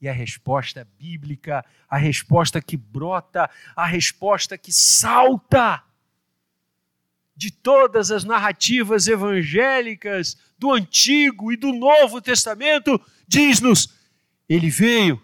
E 0.00 0.08
a 0.08 0.12
resposta 0.12 0.86
bíblica, 0.98 1.64
a 1.88 1.96
resposta 1.96 2.62
que 2.62 2.76
brota, 2.76 3.50
a 3.74 3.86
resposta 3.86 4.56
que 4.56 4.72
salta 4.72 5.82
de 7.34 7.50
todas 7.50 8.10
as 8.10 8.24
narrativas 8.24 9.08
evangélicas 9.08 10.36
do 10.58 10.72
Antigo 10.72 11.52
e 11.52 11.56
do 11.56 11.72
Novo 11.72 12.20
Testamento, 12.20 13.00
diz-nos: 13.26 13.92
Ele 14.48 14.70
veio 14.70 15.22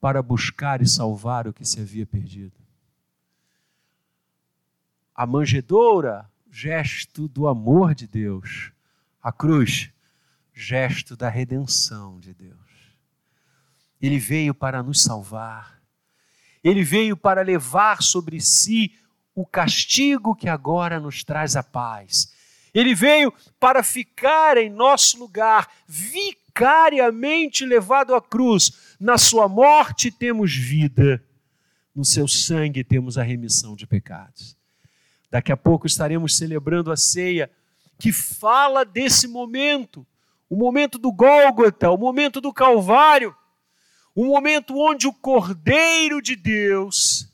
para 0.00 0.22
buscar 0.22 0.82
e 0.82 0.86
salvar 0.86 1.46
o 1.46 1.52
que 1.52 1.64
se 1.64 1.80
havia 1.80 2.06
perdido. 2.06 2.56
A 5.14 5.26
manjedoura 5.26 6.30
gesto 6.56 7.28
do 7.28 7.46
amor 7.46 7.94
de 7.94 8.06
Deus. 8.06 8.72
A 9.22 9.30
cruz, 9.30 9.90
gesto 10.54 11.14
da 11.14 11.28
redenção 11.28 12.18
de 12.18 12.32
Deus. 12.32 12.65
Ele 14.00 14.18
veio 14.18 14.54
para 14.54 14.82
nos 14.82 15.02
salvar. 15.02 15.80
Ele 16.62 16.82
veio 16.82 17.16
para 17.16 17.42
levar 17.42 18.02
sobre 18.02 18.40
si 18.40 18.92
o 19.34 19.46
castigo 19.46 20.34
que 20.34 20.48
agora 20.48 20.98
nos 20.98 21.22
traz 21.22 21.56
a 21.56 21.62
paz. 21.62 22.32
Ele 22.74 22.94
veio 22.94 23.32
para 23.58 23.82
ficar 23.82 24.56
em 24.58 24.68
nosso 24.68 25.18
lugar, 25.18 25.68
vicariamente 25.86 27.64
levado 27.64 28.14
à 28.14 28.20
cruz. 28.20 28.96
Na 28.98 29.16
sua 29.16 29.48
morte 29.48 30.10
temos 30.10 30.54
vida, 30.54 31.22
no 31.94 32.04
seu 32.04 32.26
sangue 32.26 32.84
temos 32.84 33.16
a 33.16 33.22
remissão 33.22 33.74
de 33.74 33.86
pecados. 33.86 34.56
Daqui 35.30 35.52
a 35.52 35.56
pouco 35.56 35.86
estaremos 35.86 36.36
celebrando 36.36 36.90
a 36.90 36.96
ceia 36.96 37.50
que 37.98 38.12
fala 38.12 38.84
desse 38.84 39.26
momento, 39.26 40.06
o 40.48 40.56
momento 40.56 40.98
do 40.98 41.10
Gólgota, 41.10 41.90
o 41.90 41.96
momento 41.96 42.40
do 42.40 42.52
Calvário, 42.52 43.34
o 44.16 44.24
momento 44.24 44.78
onde 44.78 45.06
o 45.06 45.12
Cordeiro 45.12 46.22
de 46.22 46.34
Deus 46.34 47.30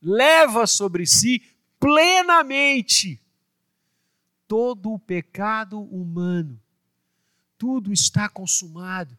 leva 0.00 0.66
sobre 0.66 1.06
si 1.06 1.42
plenamente 1.80 3.18
todo 4.46 4.92
o 4.92 4.98
pecado 4.98 5.80
humano. 5.80 6.60
Tudo 7.56 7.94
está 7.94 8.28
consumado. 8.28 9.16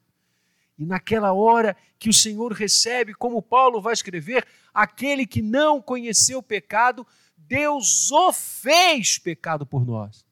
E 0.77 0.85
naquela 0.85 1.33
hora 1.33 1.75
que 1.97 2.09
o 2.09 2.13
Senhor 2.13 2.53
recebe, 2.53 3.15
como 3.15 3.41
Paulo 3.41 3.81
vai 3.81 3.93
escrever, 3.93 4.45
aquele 4.71 5.25
que 5.25 5.41
não 5.41 5.81
conheceu 5.81 6.39
o 6.39 6.43
pecado, 6.43 7.05
Deus 7.35 8.11
o 8.11 8.31
fez 8.31 9.17
pecado 9.17 9.65
por 9.65 9.83
nós. 9.83 10.23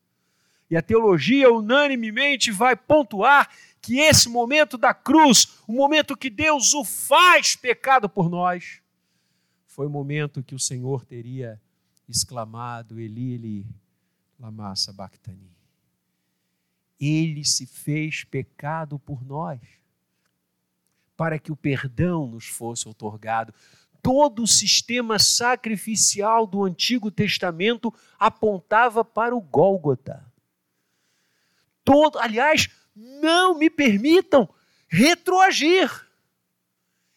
E 0.70 0.78
a 0.78 0.82
teologia 0.84 1.52
unanimemente 1.52 2.52
vai 2.52 2.76
pontuar 2.76 3.50
que 3.88 4.00
esse 4.02 4.28
momento 4.28 4.78
da 4.78 4.94
cruz, 4.94 5.60
o 5.66 5.72
momento 5.72 6.18
que 6.18 6.30
Deus 6.30 6.74
o 6.74 6.84
faz 6.84 7.56
pecado 7.56 8.10
por 8.10 8.30
nós, 8.30 8.82
foi 9.66 9.88
o 9.88 9.90
momento 9.90 10.44
que 10.44 10.54
o 10.54 10.60
Senhor 10.60 11.06
teria 11.06 11.58
exclamado: 12.06 13.00
Eli, 13.00 13.36
Eli, 13.36 13.66
lama 14.38 14.76
sabachthani. 14.76 15.56
Ele 17.00 17.46
se 17.46 17.66
fez 17.66 18.26
pecado 18.26 19.00
por 19.00 19.24
nós, 19.24 19.62
para 21.16 21.40
que 21.40 21.54
o 21.54 21.56
perdão 21.56 22.28
nos 22.28 22.46
fosse 22.46 22.90
otorgado. 22.90 23.54
Todo 24.02 24.44
o 24.44 24.48
sistema 24.48 25.18
sacrificial 25.18 26.46
do 26.46 26.66
Antigo 26.66 27.10
Testamento 27.10 27.94
apontava 28.20 29.06
para 29.06 29.34
o 29.34 29.40
Gólgota. 29.40 30.30
Todo, 31.86 32.20
aliás, 32.20 32.68
não 32.98 33.56
me 33.58 33.70
permitam 33.70 34.50
retroagir. 34.88 35.90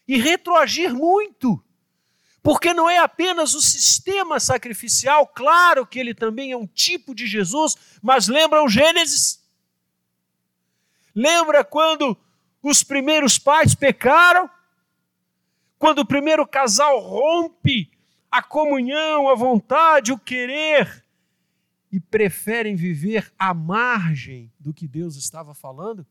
E 0.07 0.19
retroagir 0.19 0.93
muito. 0.93 1.63
Porque 2.43 2.75
não 2.75 2.89
é 2.89 2.99
apenas 2.99 3.55
o 3.55 3.61
sistema 3.61 4.41
sacrificial, 4.41 5.27
claro 5.27 5.87
que 5.87 5.99
ele 5.99 6.15
também 6.15 6.53
é 6.53 6.57
um 6.57 6.67
tipo 6.67 7.15
de 7.15 7.27
Jesus, 7.27 7.77
mas 8.03 8.29
lembra 8.29 8.63
o 8.63 8.69
Gênesis? 8.69 9.43
Lembra 11.15 11.63
quando 11.63 12.17
os 12.63 12.83
primeiros 12.83 13.39
pais 13.39 13.75
pecaram? 13.75 14.49
Quando 15.79 16.01
o 16.01 16.07
primeiro 16.07 16.47
casal 16.47 16.99
rompe 16.99 17.91
a 18.31 18.43
comunhão, 18.43 19.29
a 19.29 19.35
vontade, 19.35 20.13
o 20.13 20.19
querer 20.19 21.05
e 21.91 21.99
preferem 21.99 22.77
viver 22.77 23.33
à 23.39 23.53
margem 23.53 24.53
do 24.59 24.73
que 24.73 24.87
Deus 24.87 25.17
estava 25.17 25.55
falando? 25.55 26.07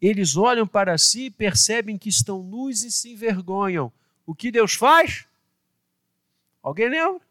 Eles 0.00 0.36
olham 0.36 0.66
para 0.66 0.96
si 0.96 1.26
e 1.26 1.30
percebem 1.30 1.98
que 1.98 2.08
estão 2.08 2.42
nus 2.42 2.82
e 2.82 2.90
se 2.90 3.12
envergonham 3.12 3.92
o 4.28 4.34
que 4.34 4.50
Deus 4.50 4.74
faz? 4.74 5.26
Alguém 6.62 6.90
lembra? 6.90 7.26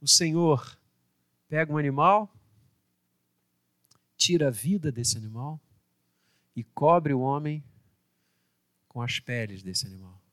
O 0.00 0.08
Senhor 0.08 0.76
pega 1.48 1.72
um 1.72 1.78
animal, 1.78 2.28
tira 4.16 4.48
a 4.48 4.50
vida 4.50 4.90
desse 4.90 5.16
animal 5.16 5.60
e 6.56 6.64
cobre 6.64 7.14
o 7.14 7.20
homem 7.20 7.62
com 8.88 9.00
as 9.00 9.20
peles 9.20 9.62
desse 9.62 9.86
animal. 9.86 10.23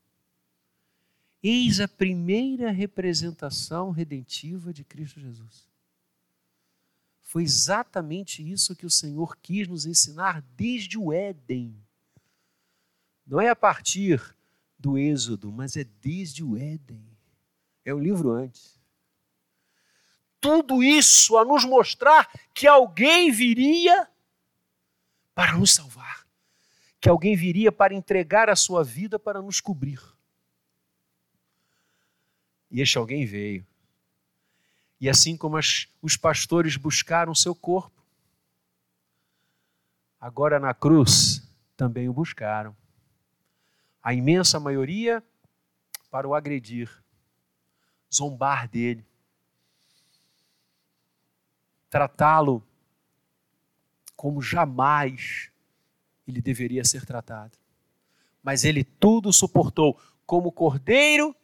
Eis 1.42 1.80
a 1.80 1.88
primeira 1.88 2.70
representação 2.70 3.90
redentiva 3.90 4.72
de 4.72 4.84
Cristo 4.84 5.18
Jesus. 5.18 5.68
Foi 7.22 7.42
exatamente 7.42 8.48
isso 8.48 8.76
que 8.76 8.86
o 8.86 8.90
Senhor 8.90 9.36
quis 9.38 9.66
nos 9.66 9.86
ensinar 9.86 10.42
desde 10.54 10.98
o 10.98 11.12
Éden. 11.12 11.74
Não 13.26 13.40
é 13.40 13.48
a 13.48 13.56
partir 13.56 14.36
do 14.78 14.98
Êxodo, 14.98 15.50
mas 15.50 15.76
é 15.76 15.82
desde 15.82 16.44
o 16.44 16.56
Éden. 16.56 17.02
É 17.84 17.92
o 17.92 17.98
livro 17.98 18.30
antes. 18.30 18.80
Tudo 20.40 20.82
isso 20.82 21.38
a 21.38 21.44
nos 21.44 21.64
mostrar 21.64 22.30
que 22.52 22.66
alguém 22.66 23.32
viria 23.32 24.08
para 25.34 25.56
nos 25.56 25.72
salvar, 25.72 26.26
que 27.00 27.08
alguém 27.08 27.34
viria 27.34 27.72
para 27.72 27.94
entregar 27.94 28.50
a 28.50 28.56
sua 28.56 28.84
vida 28.84 29.18
para 29.18 29.40
nos 29.40 29.60
cobrir. 29.60 30.00
E 32.72 32.80
este 32.80 32.98
alguém 32.98 33.24
veio. 33.24 33.64
E 35.00 35.08
assim 35.08 35.36
como 35.36 35.56
as, 35.56 35.86
os 36.02 36.16
pastores 36.16 36.76
buscaram 36.76 37.34
seu 37.34 37.54
corpo, 37.54 38.02
agora 40.20 40.58
na 40.58 40.74
cruz 40.74 41.48
também 41.76 42.08
o 42.08 42.12
buscaram 42.12 42.74
a 44.02 44.12
imensa 44.12 44.58
maioria, 44.58 45.22
para 46.10 46.28
o 46.28 46.34
agredir, 46.34 46.90
zombar 48.12 48.68
dele, 48.68 49.06
tratá-lo 51.88 52.62
como 54.14 54.42
jamais 54.42 55.50
ele 56.26 56.42
deveria 56.42 56.84
ser 56.84 57.06
tratado. 57.06 57.56
Mas 58.42 58.64
ele 58.64 58.84
tudo 58.84 59.32
suportou, 59.32 59.98
como 60.26 60.52
cordeiro 60.52 61.34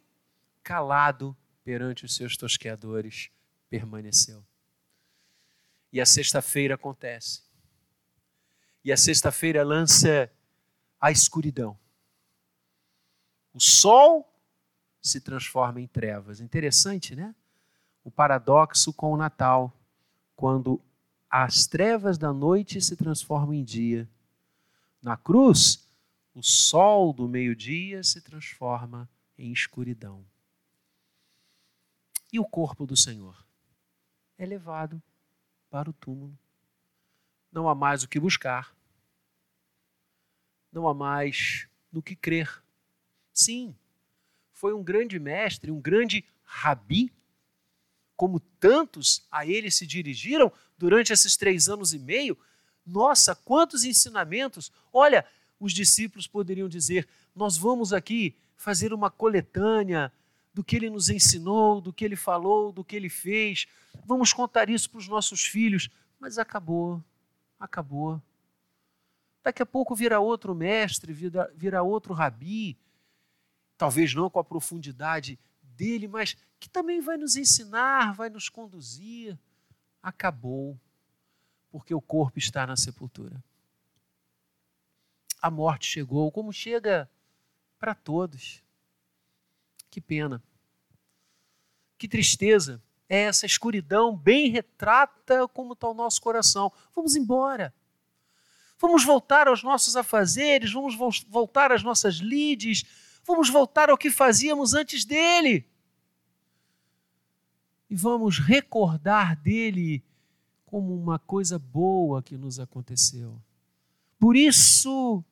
calado 0.69 1.35
perante 1.63 2.05
os 2.05 2.15
seus 2.15 2.37
tosqueadores, 2.37 3.29
permaneceu. 3.69 4.43
E 5.91 5.99
a 5.99 6.05
sexta-feira 6.05 6.75
acontece. 6.75 7.41
E 8.83 8.91
a 8.91 8.97
sexta-feira 8.97 9.63
lança 9.63 10.31
a 11.01 11.11
escuridão 11.11 11.77
o 13.53 13.59
sol 13.59 14.25
se 15.01 15.19
transforma 15.19 15.81
em 15.81 15.87
trevas. 15.87 16.39
Interessante, 16.39 17.15
né? 17.15 17.35
O 18.03 18.11
paradoxo 18.11 18.93
com 18.93 19.11
o 19.11 19.17
Natal, 19.17 19.73
quando 20.35 20.81
as 21.29 21.67
trevas 21.67 22.17
da 22.17 22.31
noite 22.31 22.81
se 22.81 22.95
transformam 22.95 23.53
em 23.53 23.63
dia. 23.63 24.07
Na 25.01 25.17
cruz, 25.17 25.87
o 26.33 26.41
sol 26.41 27.13
do 27.13 27.27
meio-dia 27.27 28.03
se 28.03 28.21
transforma 28.21 29.09
em 29.37 29.51
escuridão. 29.51 30.23
E 32.31 32.39
o 32.39 32.45
corpo 32.45 32.85
do 32.85 32.95
Senhor 32.95 33.45
é 34.37 34.45
levado 34.45 35.01
para 35.69 35.89
o 35.89 35.93
túmulo. 35.93 36.37
Não 37.51 37.67
há 37.67 37.73
mais 37.73 38.03
o 38.03 38.07
que 38.07 38.19
buscar. 38.19 38.75
Não 40.71 40.87
há 40.87 40.93
mais 40.93 41.67
no 41.91 42.01
que 42.01 42.15
crer. 42.15 42.63
Sim, 43.33 43.75
foi 44.51 44.73
um 44.73 44.83
grande 44.83 45.17
mestre, 45.19 45.71
um 45.71 45.81
grande 45.81 46.23
rabi, 46.43 47.11
como 48.15 48.39
tantos 48.39 49.25
a 49.31 49.45
ele 49.45 49.71
se 49.71 49.87
dirigiram 49.87 50.51
durante 50.77 51.13
esses 51.13 51.37
três 51.37 51.69
anos 51.69 51.93
e 51.93 51.99
meio. 51.99 52.37
Nossa, 52.85 53.33
quantos 53.33 53.83
ensinamentos! 53.83 54.71
Olha, 54.91 55.25
os 55.59 55.73
discípulos 55.73 56.27
poderiam 56.27 56.67
dizer: 56.67 57.07
Nós 57.35 57.57
vamos 57.57 57.93
aqui 57.93 58.35
fazer 58.55 58.93
uma 58.93 59.09
coletânea 59.09 60.11
do 60.53 60.63
que 60.63 60.75
ele 60.75 60.89
nos 60.89 61.09
ensinou, 61.09 61.79
do 61.79 61.93
que 61.93 62.03
ele 62.03 62.15
falou, 62.15 62.71
do 62.71 62.83
que 62.83 62.95
ele 62.95 63.09
fez. 63.09 63.67
Vamos 64.05 64.33
contar 64.33 64.69
isso 64.69 64.89
para 64.89 64.99
os 64.99 65.07
nossos 65.07 65.45
filhos. 65.45 65.89
Mas 66.19 66.37
acabou, 66.37 67.03
acabou. 67.59 68.21
Daqui 69.41 69.61
a 69.61 69.65
pouco 69.65 69.95
virá 69.95 70.19
outro 70.19 70.53
mestre, 70.53 71.13
virá, 71.13 71.81
outro 71.81 72.13
rabi, 72.13 72.77
talvez 73.77 74.13
não 74.13 74.29
com 74.29 74.39
a 74.39 74.43
profundidade 74.43 75.39
dele, 75.61 76.07
mas 76.07 76.35
que 76.59 76.69
também 76.69 76.99
vai 76.99 77.15
nos 77.15 77.37
ensinar, 77.37 78.13
vai 78.13 78.29
nos 78.29 78.49
conduzir. 78.49 79.37
Acabou, 80.03 80.77
porque 81.71 81.93
o 81.93 82.01
corpo 82.01 82.37
está 82.37 82.67
na 82.67 82.75
sepultura. 82.75 83.41
A 85.41 85.49
morte 85.49 85.87
chegou, 85.87 86.29
como 86.31 86.51
chega 86.51 87.09
para 87.79 87.95
todos. 87.95 88.61
Que 89.89 89.99
pena. 89.99 90.43
Que 91.97 92.07
tristeza. 92.07 92.81
É 93.07 93.21
essa 93.21 93.45
escuridão 93.45 94.15
bem 94.15 94.49
retrata 94.49 95.47
como 95.47 95.73
está 95.73 95.87
o 95.87 95.93
nosso 95.93 96.21
coração. 96.21 96.71
Vamos 96.95 97.15
embora. 97.15 97.73
Vamos 98.77 99.03
voltar 99.03 99.47
aos 99.47 99.61
nossos 99.63 99.95
afazeres, 99.95 100.71
vamos 100.71 100.95
voltar 101.27 101.71
às 101.71 101.83
nossas 101.83 102.15
lides, 102.15 102.85
Vamos 103.29 103.47
voltar 103.47 103.91
ao 103.91 103.97
que 103.97 104.09
fazíamos 104.09 104.73
antes 104.73 105.05
dele. 105.05 105.63
E 107.87 107.95
vamos 107.95 108.39
recordar 108.39 109.35
dele 109.35 110.03
como 110.65 110.99
uma 110.99 111.19
coisa 111.19 111.59
boa 111.59 112.23
que 112.23 112.35
nos 112.35 112.59
aconteceu. 112.59 113.39
Por 114.19 114.35
isso, 114.35 115.23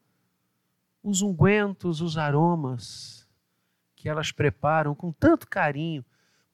os 1.01 1.23
ungüentos, 1.23 1.99
os 1.99 2.17
aromas 2.17 3.26
que 4.07 4.09
elas 4.09 4.31
preparam 4.31 4.95
com 4.95 5.11
tanto 5.11 5.45
carinho 5.45 6.05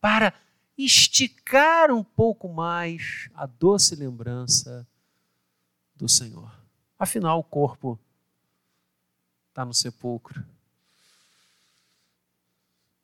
para 0.01 0.33
esticar 0.75 1.91
um 1.91 2.03
pouco 2.03 2.51
mais 2.51 3.29
a 3.35 3.45
doce 3.45 3.95
lembrança 3.95 4.87
do 5.95 6.09
Senhor. 6.09 6.51
Afinal, 6.97 7.37
o 7.37 7.43
corpo 7.43 7.99
está 9.49 9.63
no 9.63 9.71
sepulcro. 9.71 10.43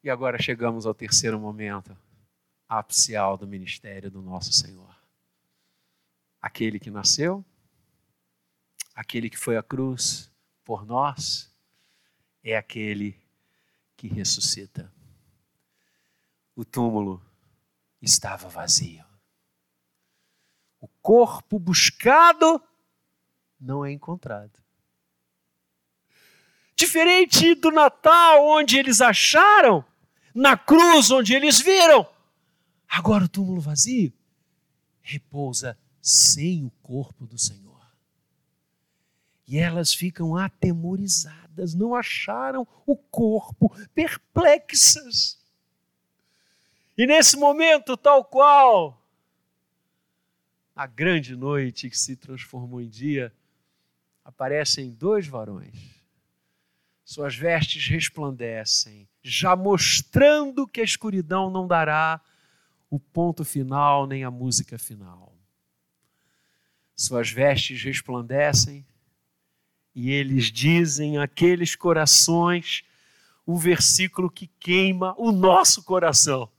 E 0.03 0.09
agora 0.09 0.41
chegamos 0.41 0.88
ao 0.88 0.95
terceiro 0.95 1.39
momento 1.39 1.95
apicial 2.67 3.38
do 3.38 3.45
ministério 3.45 4.09
do 4.09 4.19
nosso 4.19 4.51
Senhor. 4.51 4.95
Aquele 6.41 6.79
que 6.79 6.89
nasceu, 6.89 7.45
aquele 8.95 9.29
que 9.29 9.38
foi 9.38 9.57
à 9.57 9.62
cruz 9.62 10.31
por 10.65 10.88
nós, 10.88 11.53
é 12.43 12.57
aquele 12.57 13.18
que 13.99 14.07
ressuscita. 14.07 14.89
O 16.55 16.63
túmulo 16.63 17.21
estava 18.01 18.47
vazio. 18.47 19.03
O 20.79 20.88
corpo 21.01 21.59
buscado 21.59 22.63
não 23.59 23.83
é 23.83 23.91
encontrado. 23.91 24.57
Diferente 26.77 27.53
do 27.55 27.71
Natal, 27.71 28.47
onde 28.47 28.77
eles 28.77 29.01
acharam, 29.01 29.83
na 30.33 30.57
cruz, 30.57 31.12
onde 31.12 31.33
eles 31.33 31.59
viram, 31.59 32.09
agora 32.88 33.25
o 33.25 33.29
túmulo 33.29 33.59
vazio 33.59 34.13
repousa 35.01 35.77
sem 36.01 36.63
o 36.63 36.71
corpo 36.81 37.25
do 37.25 37.38
Senhor. 37.38 37.68
E 39.49 39.57
elas 39.57 39.93
ficam 39.93 40.38
atemorizadas, 40.38 41.73
não 41.73 41.95
acharam 41.95 42.67
o 42.85 42.95
corpo, 42.95 43.75
perplexas. 43.95 45.39
E 46.95 47.07
nesse 47.07 47.35
momento, 47.35 47.97
tal 47.97 48.23
qual 48.23 48.99
a 50.79 50.85
grande 50.85 51.35
noite 51.35 51.89
que 51.89 51.99
se 51.99 52.15
transformou 52.15 52.79
em 52.79 52.88
dia, 52.88 53.33
aparecem 54.23 54.91
dois 54.91 55.27
varões. 55.27 55.75
Suas 57.03 57.35
vestes 57.35 57.85
resplandecem, 57.88 59.05
já 59.21 59.57
mostrando 59.57 60.65
que 60.65 60.79
a 60.79 60.83
escuridão 60.85 61.49
não 61.49 61.67
dará 61.67 62.21
o 62.89 62.97
ponto 62.97 63.43
final 63.43 64.07
nem 64.07 64.23
a 64.23 64.31
música 64.31 64.77
final. 64.77 65.35
Suas 66.95 67.29
vestes 67.29 67.83
resplandecem 67.83 68.85
e 69.99 70.12
eles 70.12 70.45
dizem 70.45 71.17
àqueles 71.17 71.75
corações 71.75 72.85
o 73.45 73.57
versículo 73.57 74.31
que 74.31 74.47
queima 74.57 75.13
o 75.17 75.29
nosso 75.29 75.83
coração. 75.83 76.49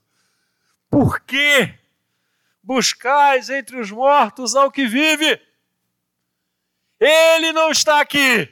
Por 0.87 1.19
que 1.21 1.73
buscais 2.61 3.49
entre 3.49 3.79
os 3.79 3.89
mortos 3.89 4.55
ao 4.55 4.71
que 4.71 4.85
vive? 4.85 5.41
Ele 6.99 7.51
não 7.51 7.71
está 7.71 7.99
aqui, 7.99 8.47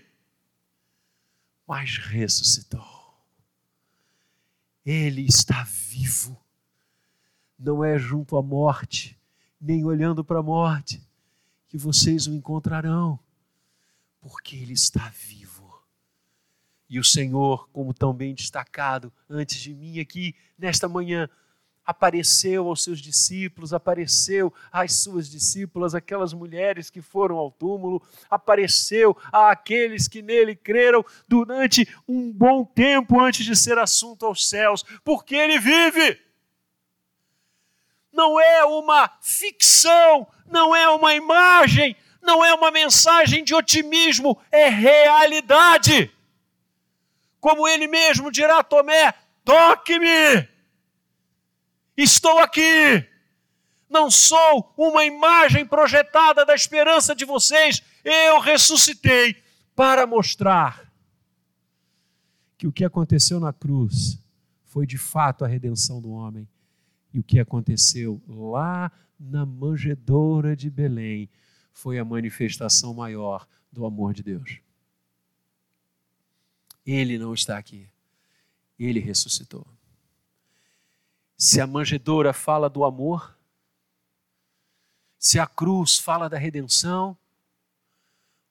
mas 1.67 1.97
ressuscitou. 1.97 3.13
Ele 4.83 5.23
está 5.27 5.63
vivo. 5.65 6.43
Não 7.59 7.83
é 7.83 7.99
junto 7.99 8.35
à 8.35 8.41
morte, 8.41 9.15
nem 9.61 9.85
olhando 9.85 10.23
para 10.23 10.39
a 10.39 10.43
morte, 10.43 10.99
que 11.67 11.77
vocês 11.77 12.25
o 12.25 12.33
encontrarão, 12.33 13.19
porque 14.19 14.55
ele 14.55 14.73
está 14.73 15.11
vivo. 15.15 15.69
E 16.89 16.99
o 16.99 17.03
Senhor, 17.03 17.69
como 17.69 17.93
tão 17.93 18.13
bem 18.13 18.33
destacado 18.33 19.13
antes 19.29 19.59
de 19.59 19.73
mim 19.73 19.99
aqui 19.99 20.35
nesta 20.57 20.89
manhã, 20.89 21.29
apareceu 21.89 22.67
aos 22.67 22.83
seus 22.83 22.99
discípulos, 22.99 23.73
apareceu 23.73 24.53
às 24.71 24.93
suas 24.93 25.27
discípulas, 25.27 25.95
aquelas 25.95 26.33
mulheres 26.33 26.89
que 26.89 27.01
foram 27.01 27.35
ao 27.37 27.51
túmulo, 27.51 27.99
apareceu 28.29 29.17
àqueles 29.31 30.07
que 30.07 30.21
nele 30.21 30.55
creram 30.55 31.03
durante 31.27 31.87
um 32.07 32.31
bom 32.31 32.63
tempo 32.63 33.19
antes 33.19 33.43
de 33.43 33.55
ser 33.55 33.79
assunto 33.79 34.25
aos 34.25 34.47
céus, 34.47 34.83
porque 35.03 35.35
ele 35.35 35.57
vive. 35.57 36.19
Não 38.11 38.39
é 38.39 38.63
uma 38.65 39.09
ficção, 39.21 40.27
não 40.45 40.75
é 40.75 40.87
uma 40.89 41.15
imagem, 41.15 41.95
não 42.21 42.43
é 42.43 42.53
uma 42.53 42.71
mensagem 42.71 43.43
de 43.43 43.53
otimismo, 43.53 44.37
é 44.51 44.69
realidade. 44.69 46.11
Como 47.39 47.67
ele 47.67 47.87
mesmo 47.87 48.31
dirá 48.31 48.59
a 48.59 48.63
Tomé: 48.63 49.13
toque-me 49.43 50.47
Estou 52.01 52.39
aqui. 52.39 53.05
Não 53.89 54.09
sou 54.09 54.73
uma 54.77 55.03
imagem 55.03 55.65
projetada 55.65 56.45
da 56.45 56.55
esperança 56.55 57.13
de 57.13 57.25
vocês. 57.25 57.83
Eu 58.05 58.39
ressuscitei 58.39 59.35
para 59.75 60.07
mostrar 60.07 60.89
que 62.57 62.67
o 62.67 62.71
que 62.71 62.85
aconteceu 62.85 63.37
na 63.37 63.51
cruz 63.51 64.17
foi 64.63 64.85
de 64.85 64.97
fato 64.97 65.43
a 65.43 65.47
redenção 65.47 65.99
do 65.99 66.11
homem. 66.11 66.47
E 67.13 67.19
o 67.19 67.23
que 67.23 67.37
aconteceu 67.37 68.21
lá 68.27 68.89
na 69.19 69.45
manjedoura 69.45 70.55
de 70.55 70.69
Belém 70.69 71.29
foi 71.79 71.97
a 71.97 72.03
manifestação 72.03 72.93
maior 72.93 73.47
do 73.71 73.85
amor 73.85 74.13
de 74.13 74.21
Deus. 74.21 74.59
Ele 76.85 77.17
não 77.17 77.33
está 77.33 77.57
aqui. 77.57 77.89
Ele 78.77 78.99
ressuscitou. 78.99 79.65
Se 81.37 81.61
a 81.61 81.65
manjedoura 81.65 82.33
fala 82.33 82.69
do 82.69 82.83
amor, 82.83 83.33
se 85.17 85.39
a 85.39 85.47
cruz 85.47 85.97
fala 85.97 86.27
da 86.27 86.37
redenção, 86.37 87.17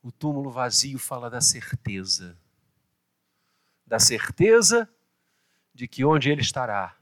o 0.02 0.10
túmulo 0.10 0.50
vazio 0.50 0.98
fala 0.98 1.28
da 1.28 1.42
certeza. 1.42 2.34
Da 3.86 3.98
certeza 3.98 4.88
de 5.74 5.86
que 5.86 6.02
onde 6.02 6.30
ele 6.30 6.40
estará, 6.40 6.96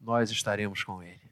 nós 0.00 0.30
estaremos 0.30 0.82
com 0.82 1.02
ele. 1.02 1.30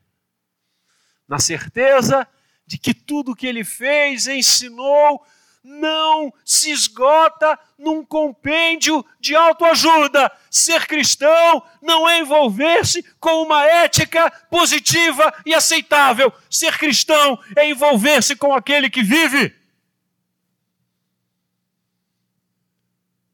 Na 1.27 1.39
certeza 1.39 2.29
de 2.67 2.79
que 2.79 2.95
tudo 2.95 3.33
o 3.33 3.37
que 3.37 3.47
ele 3.47 3.65
fez, 3.65 4.27
ensinou, 4.27 5.25
não 5.65 6.33
se 6.45 6.71
esgota 6.71 7.59
num 7.79 8.05
compêndio 8.05 9.05
de 9.19 9.35
autoajuda. 9.35 10.31
Ser 10.51 10.87
cristão 10.87 11.63
não 11.81 12.07
é 12.07 12.21
envolver-se 12.21 13.03
com 13.19 13.43
uma 13.43 13.65
ética 13.65 14.31
positiva 14.51 15.35
e 15.47 15.55
aceitável. 15.55 16.31
Ser 16.51 16.77
cristão 16.77 17.39
é 17.57 17.69
envolver-se 17.71 18.37
com 18.37 18.53
aquele 18.53 18.91
que 18.91 19.03
vive. 19.03 19.57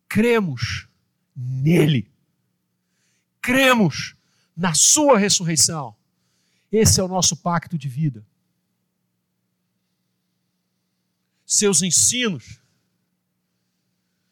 Cremos 0.09 0.87
nele. 1.37 2.09
Cremos 3.43 4.15
na 4.57 4.73
sua 4.73 5.19
ressurreição. 5.19 5.97
Esse 6.71 7.01
é 7.01 7.03
o 7.03 7.09
nosso 7.09 7.37
pacto 7.37 7.77
de 7.77 7.89
vida. 7.89 8.25
Seus 11.51 11.83
ensinos, 11.83 12.61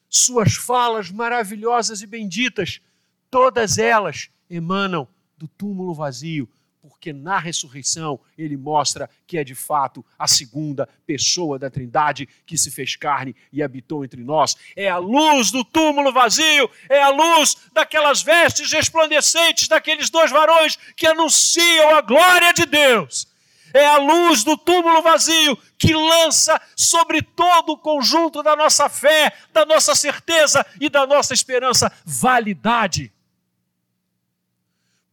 suas 0.09 0.55
falas 0.55 1.11
maravilhosas 1.11 2.01
e 2.01 2.07
benditas, 2.07 2.81
todas 3.29 3.77
elas 3.77 4.31
emanam 4.49 5.09
do 5.37 5.49
túmulo 5.49 5.93
vazio, 5.93 6.49
porque 6.81 7.13
na 7.13 7.37
ressurreição 7.37 8.21
ele 8.39 8.57
mostra 8.57 9.11
que 9.27 9.37
é 9.37 9.43
de 9.43 9.57
fato 9.57 10.07
a 10.17 10.29
segunda 10.29 10.89
pessoa 11.05 11.59
da 11.59 11.69
Trindade 11.69 12.29
que 12.47 12.57
se 12.57 12.71
fez 12.71 12.95
carne 12.95 13.35
e 13.53 13.65
habitou 13.65 14.05
entre 14.05 14.23
nós. 14.23 14.57
É 14.77 14.89
a 14.89 14.99
luz 14.99 15.51
do 15.51 15.65
túmulo 15.65 16.13
vazio, 16.13 16.71
é 16.89 17.03
a 17.03 17.11
luz 17.11 17.57
daquelas 17.73 18.23
vestes 18.23 18.71
resplandecentes 18.71 19.67
daqueles 19.67 20.09
dois 20.09 20.31
varões 20.31 20.77
que 20.97 21.09
anunciam 21.09 21.97
a 21.97 22.01
glória 22.01 22.53
de 22.53 22.65
Deus 22.65 23.27
é 23.73 23.87
a 23.87 23.99
luz 23.99 24.45
do 24.45 24.57
túmulo 24.57 25.03
vazio 25.03 25.57
que 25.79 25.93
lança 25.95 26.61
sobre 26.77 27.23
todo 27.23 27.71
o 27.71 27.79
conjunto 27.79 28.43
da 28.43 28.57
nossa 28.57 28.89
fé, 28.89 29.33
da 29.53 29.65
nossa 29.65 29.95
certeza 29.95 30.65
e 30.81 30.89
da 30.89 31.07
nossa 31.07 31.35
esperança 31.35 31.93
validade. 32.05 33.13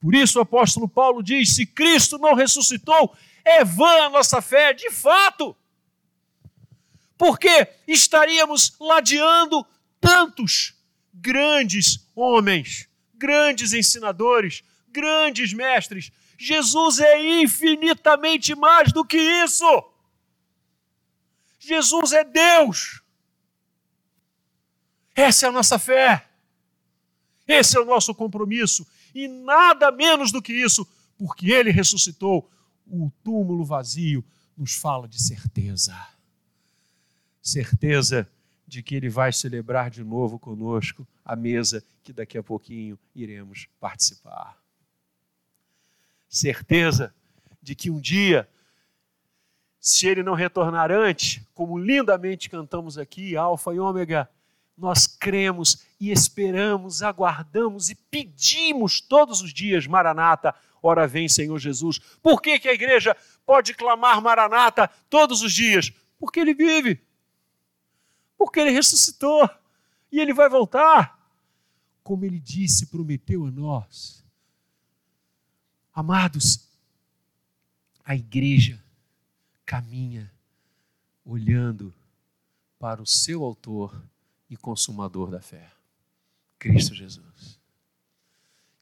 Por 0.01 0.13
isso 0.13 0.39
o 0.39 0.41
apóstolo 0.41 0.87
Paulo 0.87 1.23
diz: 1.23 1.55
se 1.55 1.65
Cristo 1.65 2.17
não 2.17 2.33
ressuscitou, 2.33 3.15
é 3.43 3.63
vã 3.63 4.05
a 4.05 4.09
nossa 4.09 4.41
fé, 4.41 4.73
de 4.73 4.91
fato. 4.91 5.55
Porque 7.17 7.67
estaríamos 7.87 8.75
ladeando 8.79 9.65
tantos 9.99 10.75
grandes 11.13 12.05
homens, 12.15 12.87
grandes 13.13 13.73
ensinadores, 13.73 14.63
grandes 14.89 15.53
mestres 15.53 16.11
Jesus 16.37 16.99
é 16.99 17.41
infinitamente 17.41 18.55
mais 18.55 18.91
do 18.91 19.05
que 19.05 19.17
isso. 19.17 19.65
Jesus 21.59 22.11
é 22.11 22.23
Deus. 22.23 23.01
Essa 25.15 25.45
é 25.45 25.49
a 25.49 25.51
nossa 25.51 25.79
fé. 25.79 26.29
Esse 27.47 27.77
é 27.77 27.79
o 27.79 27.85
nosso 27.85 28.13
compromisso. 28.13 28.85
E 29.13 29.27
nada 29.27 29.91
menos 29.91 30.31
do 30.31 30.41
que 30.41 30.53
isso, 30.53 30.87
porque 31.17 31.51
Ele 31.51 31.71
ressuscitou. 31.71 32.49
O 32.87 33.09
túmulo 33.23 33.63
vazio 33.63 34.23
nos 34.55 34.75
fala 34.75 35.07
de 35.07 35.21
certeza. 35.21 35.95
Certeza 37.41 38.29
de 38.67 38.83
que 38.83 38.95
Ele 38.95 39.09
vai 39.09 39.31
celebrar 39.31 39.89
de 39.89 40.03
novo 40.03 40.37
conosco 40.37 41.07
a 41.23 41.35
mesa 41.35 41.83
que 42.03 42.13
daqui 42.13 42.37
a 42.37 42.43
pouquinho 42.43 42.99
iremos 43.15 43.67
participar 43.79 44.64
certeza 46.27 47.13
de 47.61 47.75
que 47.75 47.89
um 47.89 47.99
dia, 47.99 48.47
se 49.79 50.07
ele 50.07 50.23
não 50.23 50.33
retornar 50.33 50.91
antes, 50.91 51.41
como 51.53 51.77
lindamente 51.77 52.49
cantamos 52.49 52.97
aqui, 52.97 53.35
Alfa 53.35 53.73
e 53.73 53.79
Ômega, 53.79 54.29
nós 54.77 55.07
cremos 55.07 55.85
e 55.99 56.11
esperamos, 56.11 57.01
aguardamos 57.01 57.89
e 57.89 57.95
pedimos 57.95 58.99
todos 58.99 59.41
os 59.41 59.53
dias, 59.53 59.87
Maranata, 59.87 60.53
ora 60.81 61.07
vem 61.07 61.29
Senhor 61.29 61.57
Jesus. 61.57 61.99
Por 62.21 62.41
que, 62.41 62.59
que 62.59 62.67
a 62.67 62.73
igreja 62.73 63.15
pode 63.45 63.73
clamar 63.73 64.21
Maranata 64.21 64.89
todos 65.09 65.41
os 65.41 65.53
dias? 65.53 65.91
Porque 66.19 66.39
ele 66.39 66.53
vive, 66.53 67.01
porque 68.37 68.59
ele 68.59 68.71
ressuscitou 68.71 69.49
e 70.11 70.19
ele 70.19 70.33
vai 70.33 70.49
voltar. 70.49 71.15
Como 72.03 72.25
ele 72.25 72.39
disse, 72.39 72.87
prometeu 72.87 73.45
a 73.45 73.51
nós. 73.51 74.24
Amados, 75.95 76.67
a 78.03 78.13
igreja 78.13 78.83
caminha 79.65 80.29
olhando 81.23 81.93
para 82.77 83.01
o 83.01 83.05
seu 83.05 83.45
autor 83.45 84.03
e 84.49 84.57
consumador 84.57 85.31
da 85.31 85.39
fé. 85.39 85.71
Cristo 86.59 86.93
Jesus, 86.93 87.57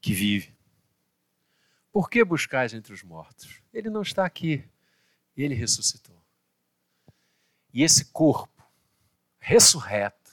que 0.00 0.12
vive. 0.12 0.52
Por 1.92 2.10
que 2.10 2.24
buscais 2.24 2.74
entre 2.74 2.92
os 2.92 3.04
mortos? 3.04 3.62
Ele 3.72 3.88
não 3.88 4.02
está 4.02 4.26
aqui, 4.26 4.68
ele 5.36 5.54
ressuscitou. 5.54 6.20
E 7.72 7.84
esse 7.84 8.06
corpo 8.06 8.60
ressurreto, 9.38 10.32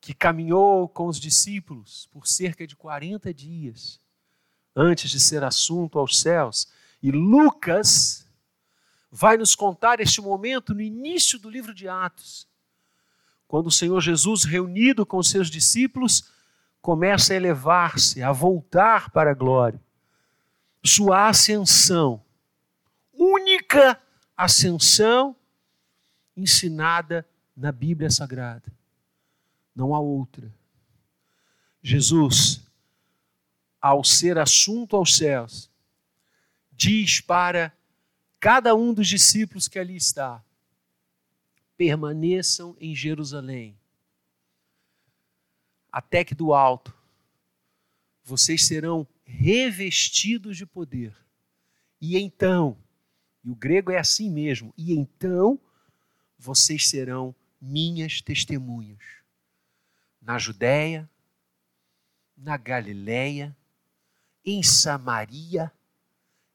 que 0.00 0.14
caminhou 0.14 0.88
com 0.88 1.06
os 1.06 1.20
discípulos 1.20 2.06
por 2.06 2.26
cerca 2.26 2.66
de 2.66 2.74
40 2.74 3.34
dias, 3.34 4.00
antes 4.80 5.10
de 5.10 5.20
ser 5.20 5.44
assunto 5.44 5.98
aos 5.98 6.18
céus, 6.20 6.66
e 7.02 7.10
Lucas 7.10 8.26
vai 9.12 9.36
nos 9.36 9.54
contar 9.54 10.00
este 10.00 10.22
momento 10.22 10.72
no 10.72 10.80
início 10.80 11.38
do 11.38 11.50
livro 11.50 11.74
de 11.74 11.86
Atos, 11.86 12.48
quando 13.46 13.66
o 13.66 13.70
Senhor 13.70 14.00
Jesus, 14.00 14.44
reunido 14.44 15.04
com 15.04 15.22
seus 15.22 15.50
discípulos, 15.50 16.30
começa 16.80 17.32
a 17.34 17.36
elevar-se, 17.36 18.22
a 18.22 18.32
voltar 18.32 19.10
para 19.10 19.32
a 19.32 19.34
glória. 19.34 19.80
Sua 20.82 21.28
ascensão, 21.28 22.22
única 23.12 24.00
ascensão 24.34 25.36
ensinada 26.34 27.26
na 27.54 27.70
Bíblia 27.70 28.08
Sagrada. 28.08 28.72
Não 29.74 29.94
há 29.94 30.00
outra. 30.00 30.50
Jesus, 31.82 32.62
ao 33.80 34.04
ser 34.04 34.38
assunto 34.38 34.96
aos 34.96 35.16
céus, 35.16 35.70
diz 36.72 37.20
para 37.20 37.72
cada 38.38 38.74
um 38.74 38.92
dos 38.92 39.08
discípulos 39.08 39.68
que 39.68 39.78
ali 39.78 39.96
está: 39.96 40.44
permaneçam 41.76 42.76
em 42.80 42.94
Jerusalém, 42.94 43.78
até 45.90 46.24
que 46.24 46.34
do 46.34 46.52
alto 46.52 46.94
vocês 48.22 48.66
serão 48.66 49.06
revestidos 49.24 50.56
de 50.56 50.66
poder. 50.66 51.16
E 52.00 52.16
então, 52.16 52.76
e 53.42 53.50
o 53.50 53.54
grego 53.54 53.90
é 53.90 53.98
assim 53.98 54.30
mesmo, 54.30 54.72
e 54.76 54.92
então 54.92 55.58
vocês 56.38 56.88
serão 56.88 57.34
minhas 57.60 58.20
testemunhas 58.22 59.20
na 60.20 60.38
Judéia, 60.38 61.08
na 62.36 62.56
Galiléia, 62.56 63.56
em 64.44 64.62
Samaria 64.62 65.72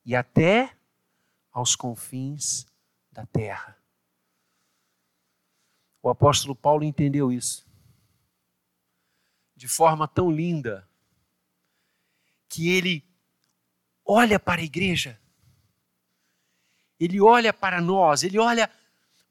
e 0.06 0.16
até 0.16 0.76
aos 1.52 1.76
confins 1.76 2.66
da 3.12 3.26
terra. 3.26 3.78
O 6.02 6.10
apóstolo 6.10 6.56
Paulo 6.56 6.84
entendeu 6.84 7.32
isso 7.32 7.66
de 9.56 9.68
forma 9.68 10.08
tão 10.08 10.30
linda 10.30 10.88
que 12.50 12.70
ele 12.70 13.04
olha 14.04 14.40
para 14.40 14.62
a 14.62 14.64
igreja, 14.64 15.20
ele 17.00 17.20
olha 17.22 17.54
para 17.54 17.82
nós, 17.82 18.24
ele 18.24 18.38
olha 18.38 18.70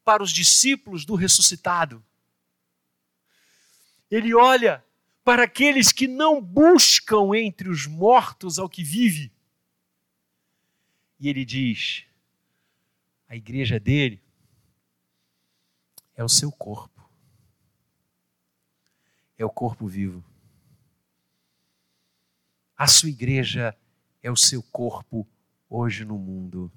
para 0.04 0.22
os 0.22 0.30
discípulos 0.30 1.04
do 1.04 1.14
ressuscitado, 1.14 2.04
ele 4.10 4.34
olha 4.34 4.84
para 5.24 5.44
aqueles 5.44 5.90
que 5.90 6.06
não 6.06 6.40
buscam 6.40 7.34
entre 7.34 7.68
os 7.68 7.86
mortos 7.86 8.58
ao 8.58 8.68
que 8.68 8.84
vive, 8.84 9.32
e 11.18 11.28
ele 11.28 11.44
diz: 11.44 12.04
a 13.26 13.34
igreja 13.34 13.80
dele 13.80 14.22
é 16.14 16.22
o 16.22 16.28
seu 16.28 16.52
corpo. 16.52 16.92
É 19.36 19.44
o 19.44 19.50
corpo 19.50 19.86
vivo. 19.86 20.22
A 22.76 22.86
sua 22.86 23.08
igreja 23.08 23.76
é 24.22 24.30
o 24.30 24.36
seu 24.36 24.62
corpo 24.62 25.26
hoje 25.68 26.04
no 26.04 26.18
mundo. 26.18 26.70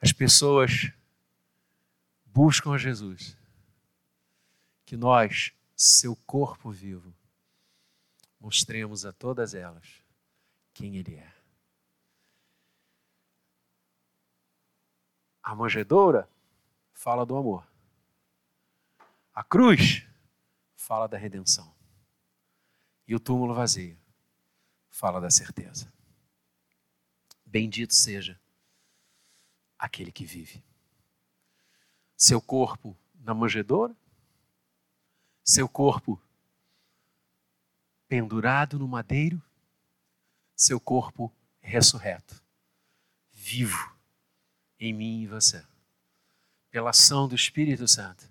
As 0.00 0.12
pessoas 0.12 0.90
buscam 2.24 2.72
a 2.72 2.78
Jesus. 2.78 3.36
Que 4.84 4.96
nós, 4.96 5.52
seu 5.78 6.16
corpo 6.16 6.72
vivo, 6.72 7.14
mostremos 8.40 9.06
a 9.06 9.12
todas 9.12 9.54
elas 9.54 10.02
quem 10.74 10.96
Ele 10.96 11.14
é. 11.14 11.32
A 15.40 15.54
manjedoura 15.54 16.28
fala 16.92 17.24
do 17.24 17.36
amor. 17.36 17.64
A 19.32 19.44
cruz 19.44 20.04
fala 20.74 21.06
da 21.06 21.16
redenção. 21.16 21.72
E 23.06 23.14
o 23.14 23.20
túmulo 23.20 23.54
vazio 23.54 23.96
fala 24.90 25.20
da 25.20 25.30
certeza. 25.30 25.90
Bendito 27.46 27.94
seja 27.94 28.38
aquele 29.78 30.10
que 30.10 30.24
vive. 30.24 30.62
Seu 32.16 32.42
corpo 32.42 32.96
na 33.20 33.32
manjedoura, 33.32 33.96
seu 35.48 35.66
corpo 35.66 36.20
pendurado 38.06 38.78
no 38.78 38.86
madeiro, 38.86 39.42
seu 40.54 40.78
corpo 40.78 41.32
ressurreto, 41.58 42.42
vivo 43.32 43.96
em 44.78 44.92
mim 44.92 45.22
e 45.22 45.26
você, 45.26 45.64
pela 46.70 46.90
ação 46.90 47.26
do 47.26 47.34
Espírito 47.34 47.88
Santo, 47.88 48.30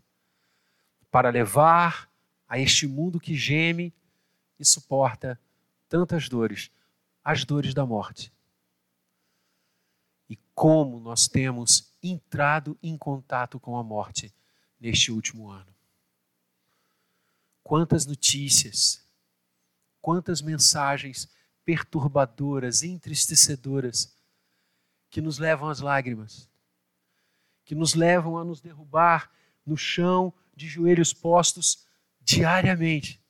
para 1.09 1.31
levar 1.31 2.07
a 2.47 2.59
este 2.59 2.85
mundo 2.85 3.19
que 3.19 3.35
geme 3.35 3.91
e 4.59 4.63
suporta 4.63 5.39
tantas 5.89 6.29
dores, 6.29 6.69
as 7.23 7.43
dores 7.43 7.73
da 7.73 7.83
morte. 7.83 8.31
E 10.29 10.37
como 10.53 10.99
nós 10.99 11.27
temos 11.27 11.91
entrado 12.03 12.77
em 12.83 12.95
contato 12.95 13.59
com 13.59 13.75
a 13.75 13.81
morte 13.81 14.31
neste 14.79 15.11
último 15.11 15.49
ano. 15.49 15.76
Quantas 17.67 18.05
notícias, 18.05 19.03
quantas 19.99 20.41
mensagens 20.41 21.27
perturbadoras, 21.65 22.81
entristecedoras 22.81 24.15
que 25.09 25.19
nos 25.19 25.37
levam 25.37 25.67
às 25.67 25.81
lágrimas, 25.81 26.49
que 27.65 27.75
nos 27.75 27.93
levam 27.93 28.37
a 28.37 28.45
nos 28.45 28.61
derrubar 28.61 29.29
no 29.65 29.75
chão 29.75 30.33
de 30.55 30.65
joelhos 30.65 31.11
postos 31.11 31.85
diariamente 32.21 33.21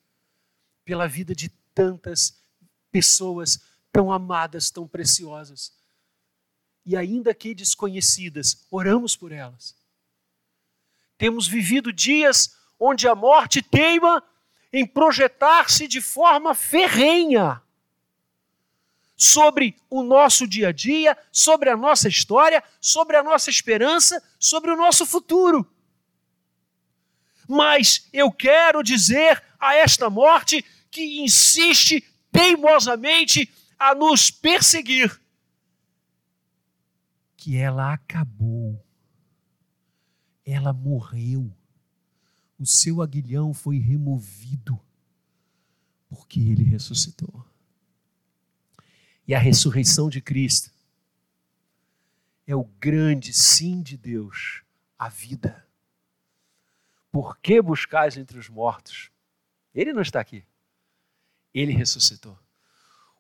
pela 0.86 1.08
vida 1.08 1.34
de 1.34 1.50
tantas 1.74 2.40
pessoas 2.92 3.60
tão 3.92 4.12
amadas, 4.12 4.70
tão 4.70 4.88
preciosas. 4.88 5.74
E 6.86 6.96
ainda 6.96 7.34
que 7.34 7.56
desconhecidas, 7.56 8.68
oramos 8.70 9.16
por 9.16 9.32
elas. 9.32 9.76
Temos 11.18 11.48
vivido 11.48 11.92
dias 11.92 12.56
onde 12.80 13.08
a 13.08 13.16
morte 13.16 13.62
teima 13.62 14.24
em 14.72 14.86
projetar-se 14.86 15.88
de 15.88 16.02
forma 16.02 16.54
ferrenha 16.54 17.62
sobre 19.16 19.76
o 19.90 20.04
nosso 20.04 20.48
dia 20.48 20.70
a 20.70 20.72
dia, 20.72 21.18
sobre 21.32 21.70
a 21.70 21.78
nossa 21.78 22.08
história, 22.08 22.64
sobre 22.80 23.18
a 23.18 23.24
nossa 23.24 23.50
esperança, 23.50 24.24
sobre 24.40 24.70
o 24.70 24.76
nosso 24.76 25.06
futuro. 25.06 25.68
Mas 27.48 28.08
eu 28.14 28.32
quero 28.32 28.84
dizer 28.84 29.44
a 29.60 29.74
esta 29.74 30.10
morte 30.10 30.64
que 30.92 31.22
insiste 31.22 32.04
teimosamente 32.32 33.52
a 33.80 33.96
nos 33.96 34.30
perseguir 34.30 35.20
que 37.48 37.56
ela 37.56 37.94
acabou. 37.94 38.86
Ela 40.46 40.74
morreu. 40.74 41.57
O 42.60 42.66
seu 42.66 43.02
aguilhão 43.02 43.54
foi 43.54 43.78
removido 43.78 44.80
porque 46.10 46.40
ele 46.40 46.64
ressuscitou 46.64 47.46
e 49.28 49.36
a 49.36 49.40
ressurreição 49.40 50.10
de 50.10 50.22
Cristo 50.22 50.72
é 52.48 52.56
o 52.56 52.64
grande 52.64 53.34
sim 53.34 53.82
de 53.82 53.98
Deus 53.98 54.64
à 54.98 55.10
vida. 55.10 55.68
Por 57.12 57.38
que 57.40 57.62
buscais 57.62 58.16
entre 58.16 58.40
os 58.40 58.48
mortos? 58.48 59.12
Ele 59.76 59.92
não 59.92 60.02
está 60.02 60.22
aqui. 60.22 60.46
Ele 61.54 61.74
ressuscitou. 61.74 62.40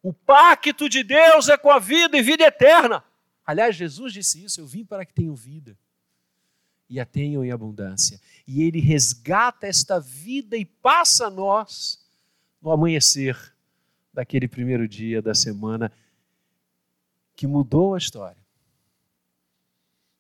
O 0.01 0.13
pacto 0.13 0.87
de 0.87 1.03
Deus 1.03 1.49
é 1.49 1.57
com 1.57 1.69
a 1.69 1.79
vida 1.79 2.17
e 2.17 2.21
vida 2.21 2.45
eterna. 2.45 3.03
Aliás, 3.45 3.75
Jesus 3.75 4.13
disse 4.13 4.43
isso: 4.43 4.61
Eu 4.61 4.67
vim 4.67 4.85
para 4.85 5.05
que 5.05 5.13
tenham 5.13 5.35
vida 5.35 5.77
e 6.89 6.99
a 6.99 7.05
tenham 7.05 7.43
em 7.43 7.51
abundância. 7.51 8.19
E 8.45 8.63
Ele 8.63 8.79
resgata 8.79 9.67
esta 9.67 9.99
vida 9.99 10.55
e 10.55 10.65
passa 10.65 11.27
a 11.27 11.29
nós 11.29 12.03
no 12.61 12.71
amanhecer 12.71 13.53
daquele 14.13 14.47
primeiro 14.47 14.87
dia 14.87 15.21
da 15.21 15.33
semana 15.33 15.91
que 17.35 17.45
mudou 17.45 17.93
a 17.93 17.97
história 17.97 18.43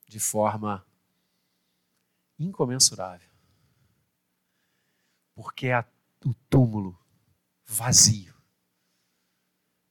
de 0.07 0.19
forma 0.19 0.85
incomensurável. 2.37 3.27
Porque 5.33 5.67
é 5.67 5.83
o 6.25 6.33
túmulo 6.49 6.97
vazio. 7.65 8.35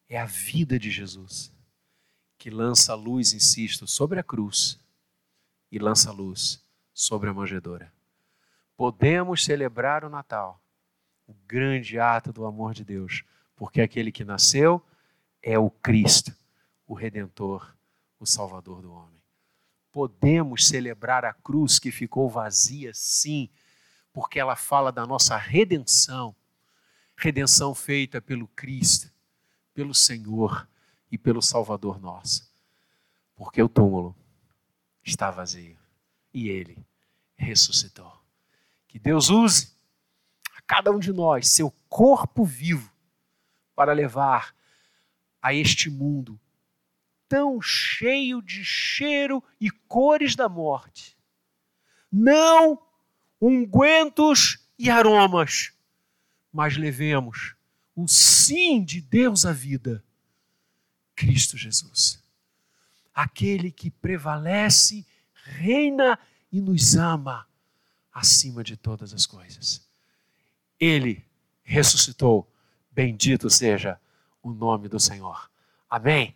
É 0.08 0.18
a 0.18 0.26
vida 0.26 0.78
de 0.78 0.90
Jesus 0.90 1.52
que 2.38 2.50
lança 2.50 2.92
a 2.92 2.94
luz, 2.94 3.32
insisto, 3.32 3.86
sobre 3.86 4.20
a 4.20 4.22
cruz 4.22 4.78
e 5.70 5.78
lança 5.78 6.10
a 6.10 6.12
luz 6.12 6.64
sobre 6.96 7.28
a 7.28 7.34
manjedoura. 7.34 7.92
Podemos 8.74 9.44
celebrar 9.44 10.02
o 10.02 10.08
Natal, 10.08 10.58
o 11.26 11.34
grande 11.46 12.00
ato 12.00 12.32
do 12.32 12.46
amor 12.46 12.72
de 12.72 12.82
Deus, 12.82 13.22
porque 13.54 13.82
aquele 13.82 14.10
que 14.10 14.24
nasceu 14.24 14.82
é 15.42 15.58
o 15.58 15.68
Cristo, 15.68 16.34
o 16.86 16.94
Redentor, 16.94 17.70
o 18.18 18.24
Salvador 18.24 18.80
do 18.80 18.90
homem. 18.90 19.20
Podemos 19.92 20.66
celebrar 20.66 21.26
a 21.26 21.34
cruz 21.34 21.78
que 21.78 21.90
ficou 21.90 22.30
vazia, 22.30 22.92
sim, 22.94 23.50
porque 24.10 24.40
ela 24.40 24.56
fala 24.56 24.90
da 24.90 25.06
nossa 25.06 25.36
redenção 25.36 26.34
redenção 27.18 27.74
feita 27.74 28.20
pelo 28.20 28.46
Cristo, 28.48 29.10
pelo 29.74 29.94
Senhor 29.94 30.66
e 31.10 31.16
pelo 31.18 31.42
Salvador 31.42 31.98
nosso. 31.98 32.50
Porque 33.34 33.62
o 33.62 33.68
túmulo 33.68 34.14
está 35.02 35.30
vazio 35.30 35.85
e 36.36 36.50
ele 36.50 36.86
ressuscitou. 37.34 38.12
Que 38.86 38.98
Deus 38.98 39.30
use 39.30 39.74
a 40.54 40.60
cada 40.60 40.92
um 40.92 40.98
de 40.98 41.10
nós 41.10 41.48
seu 41.48 41.70
corpo 41.88 42.44
vivo 42.44 42.92
para 43.74 43.94
levar 43.94 44.54
a 45.40 45.54
este 45.54 45.88
mundo 45.88 46.38
tão 47.26 47.58
cheio 47.62 48.42
de 48.42 48.62
cheiro 48.62 49.42
e 49.58 49.70
cores 49.70 50.36
da 50.36 50.46
morte. 50.46 51.16
Não 52.12 52.78
ungüentos 53.40 54.58
e 54.78 54.90
aromas, 54.90 55.72
mas 56.52 56.76
levemos 56.76 57.54
o 57.94 58.06
sim 58.06 58.84
de 58.84 59.00
Deus 59.00 59.46
à 59.46 59.52
vida, 59.54 60.04
Cristo 61.14 61.56
Jesus. 61.56 62.22
Aquele 63.14 63.70
que 63.72 63.90
prevalece, 63.90 65.06
reina 65.46 66.18
e 66.52 66.60
nos 66.60 66.96
ama 66.96 67.46
acima 68.12 68.62
de 68.62 68.76
todas 68.76 69.12
as 69.12 69.26
coisas. 69.26 69.86
Ele 70.78 71.24
ressuscitou, 71.62 72.48
bendito 72.90 73.50
seja 73.50 73.98
o 74.42 74.52
nome 74.52 74.88
do 74.88 75.00
Senhor. 75.00 75.50
Amém. 75.88 76.34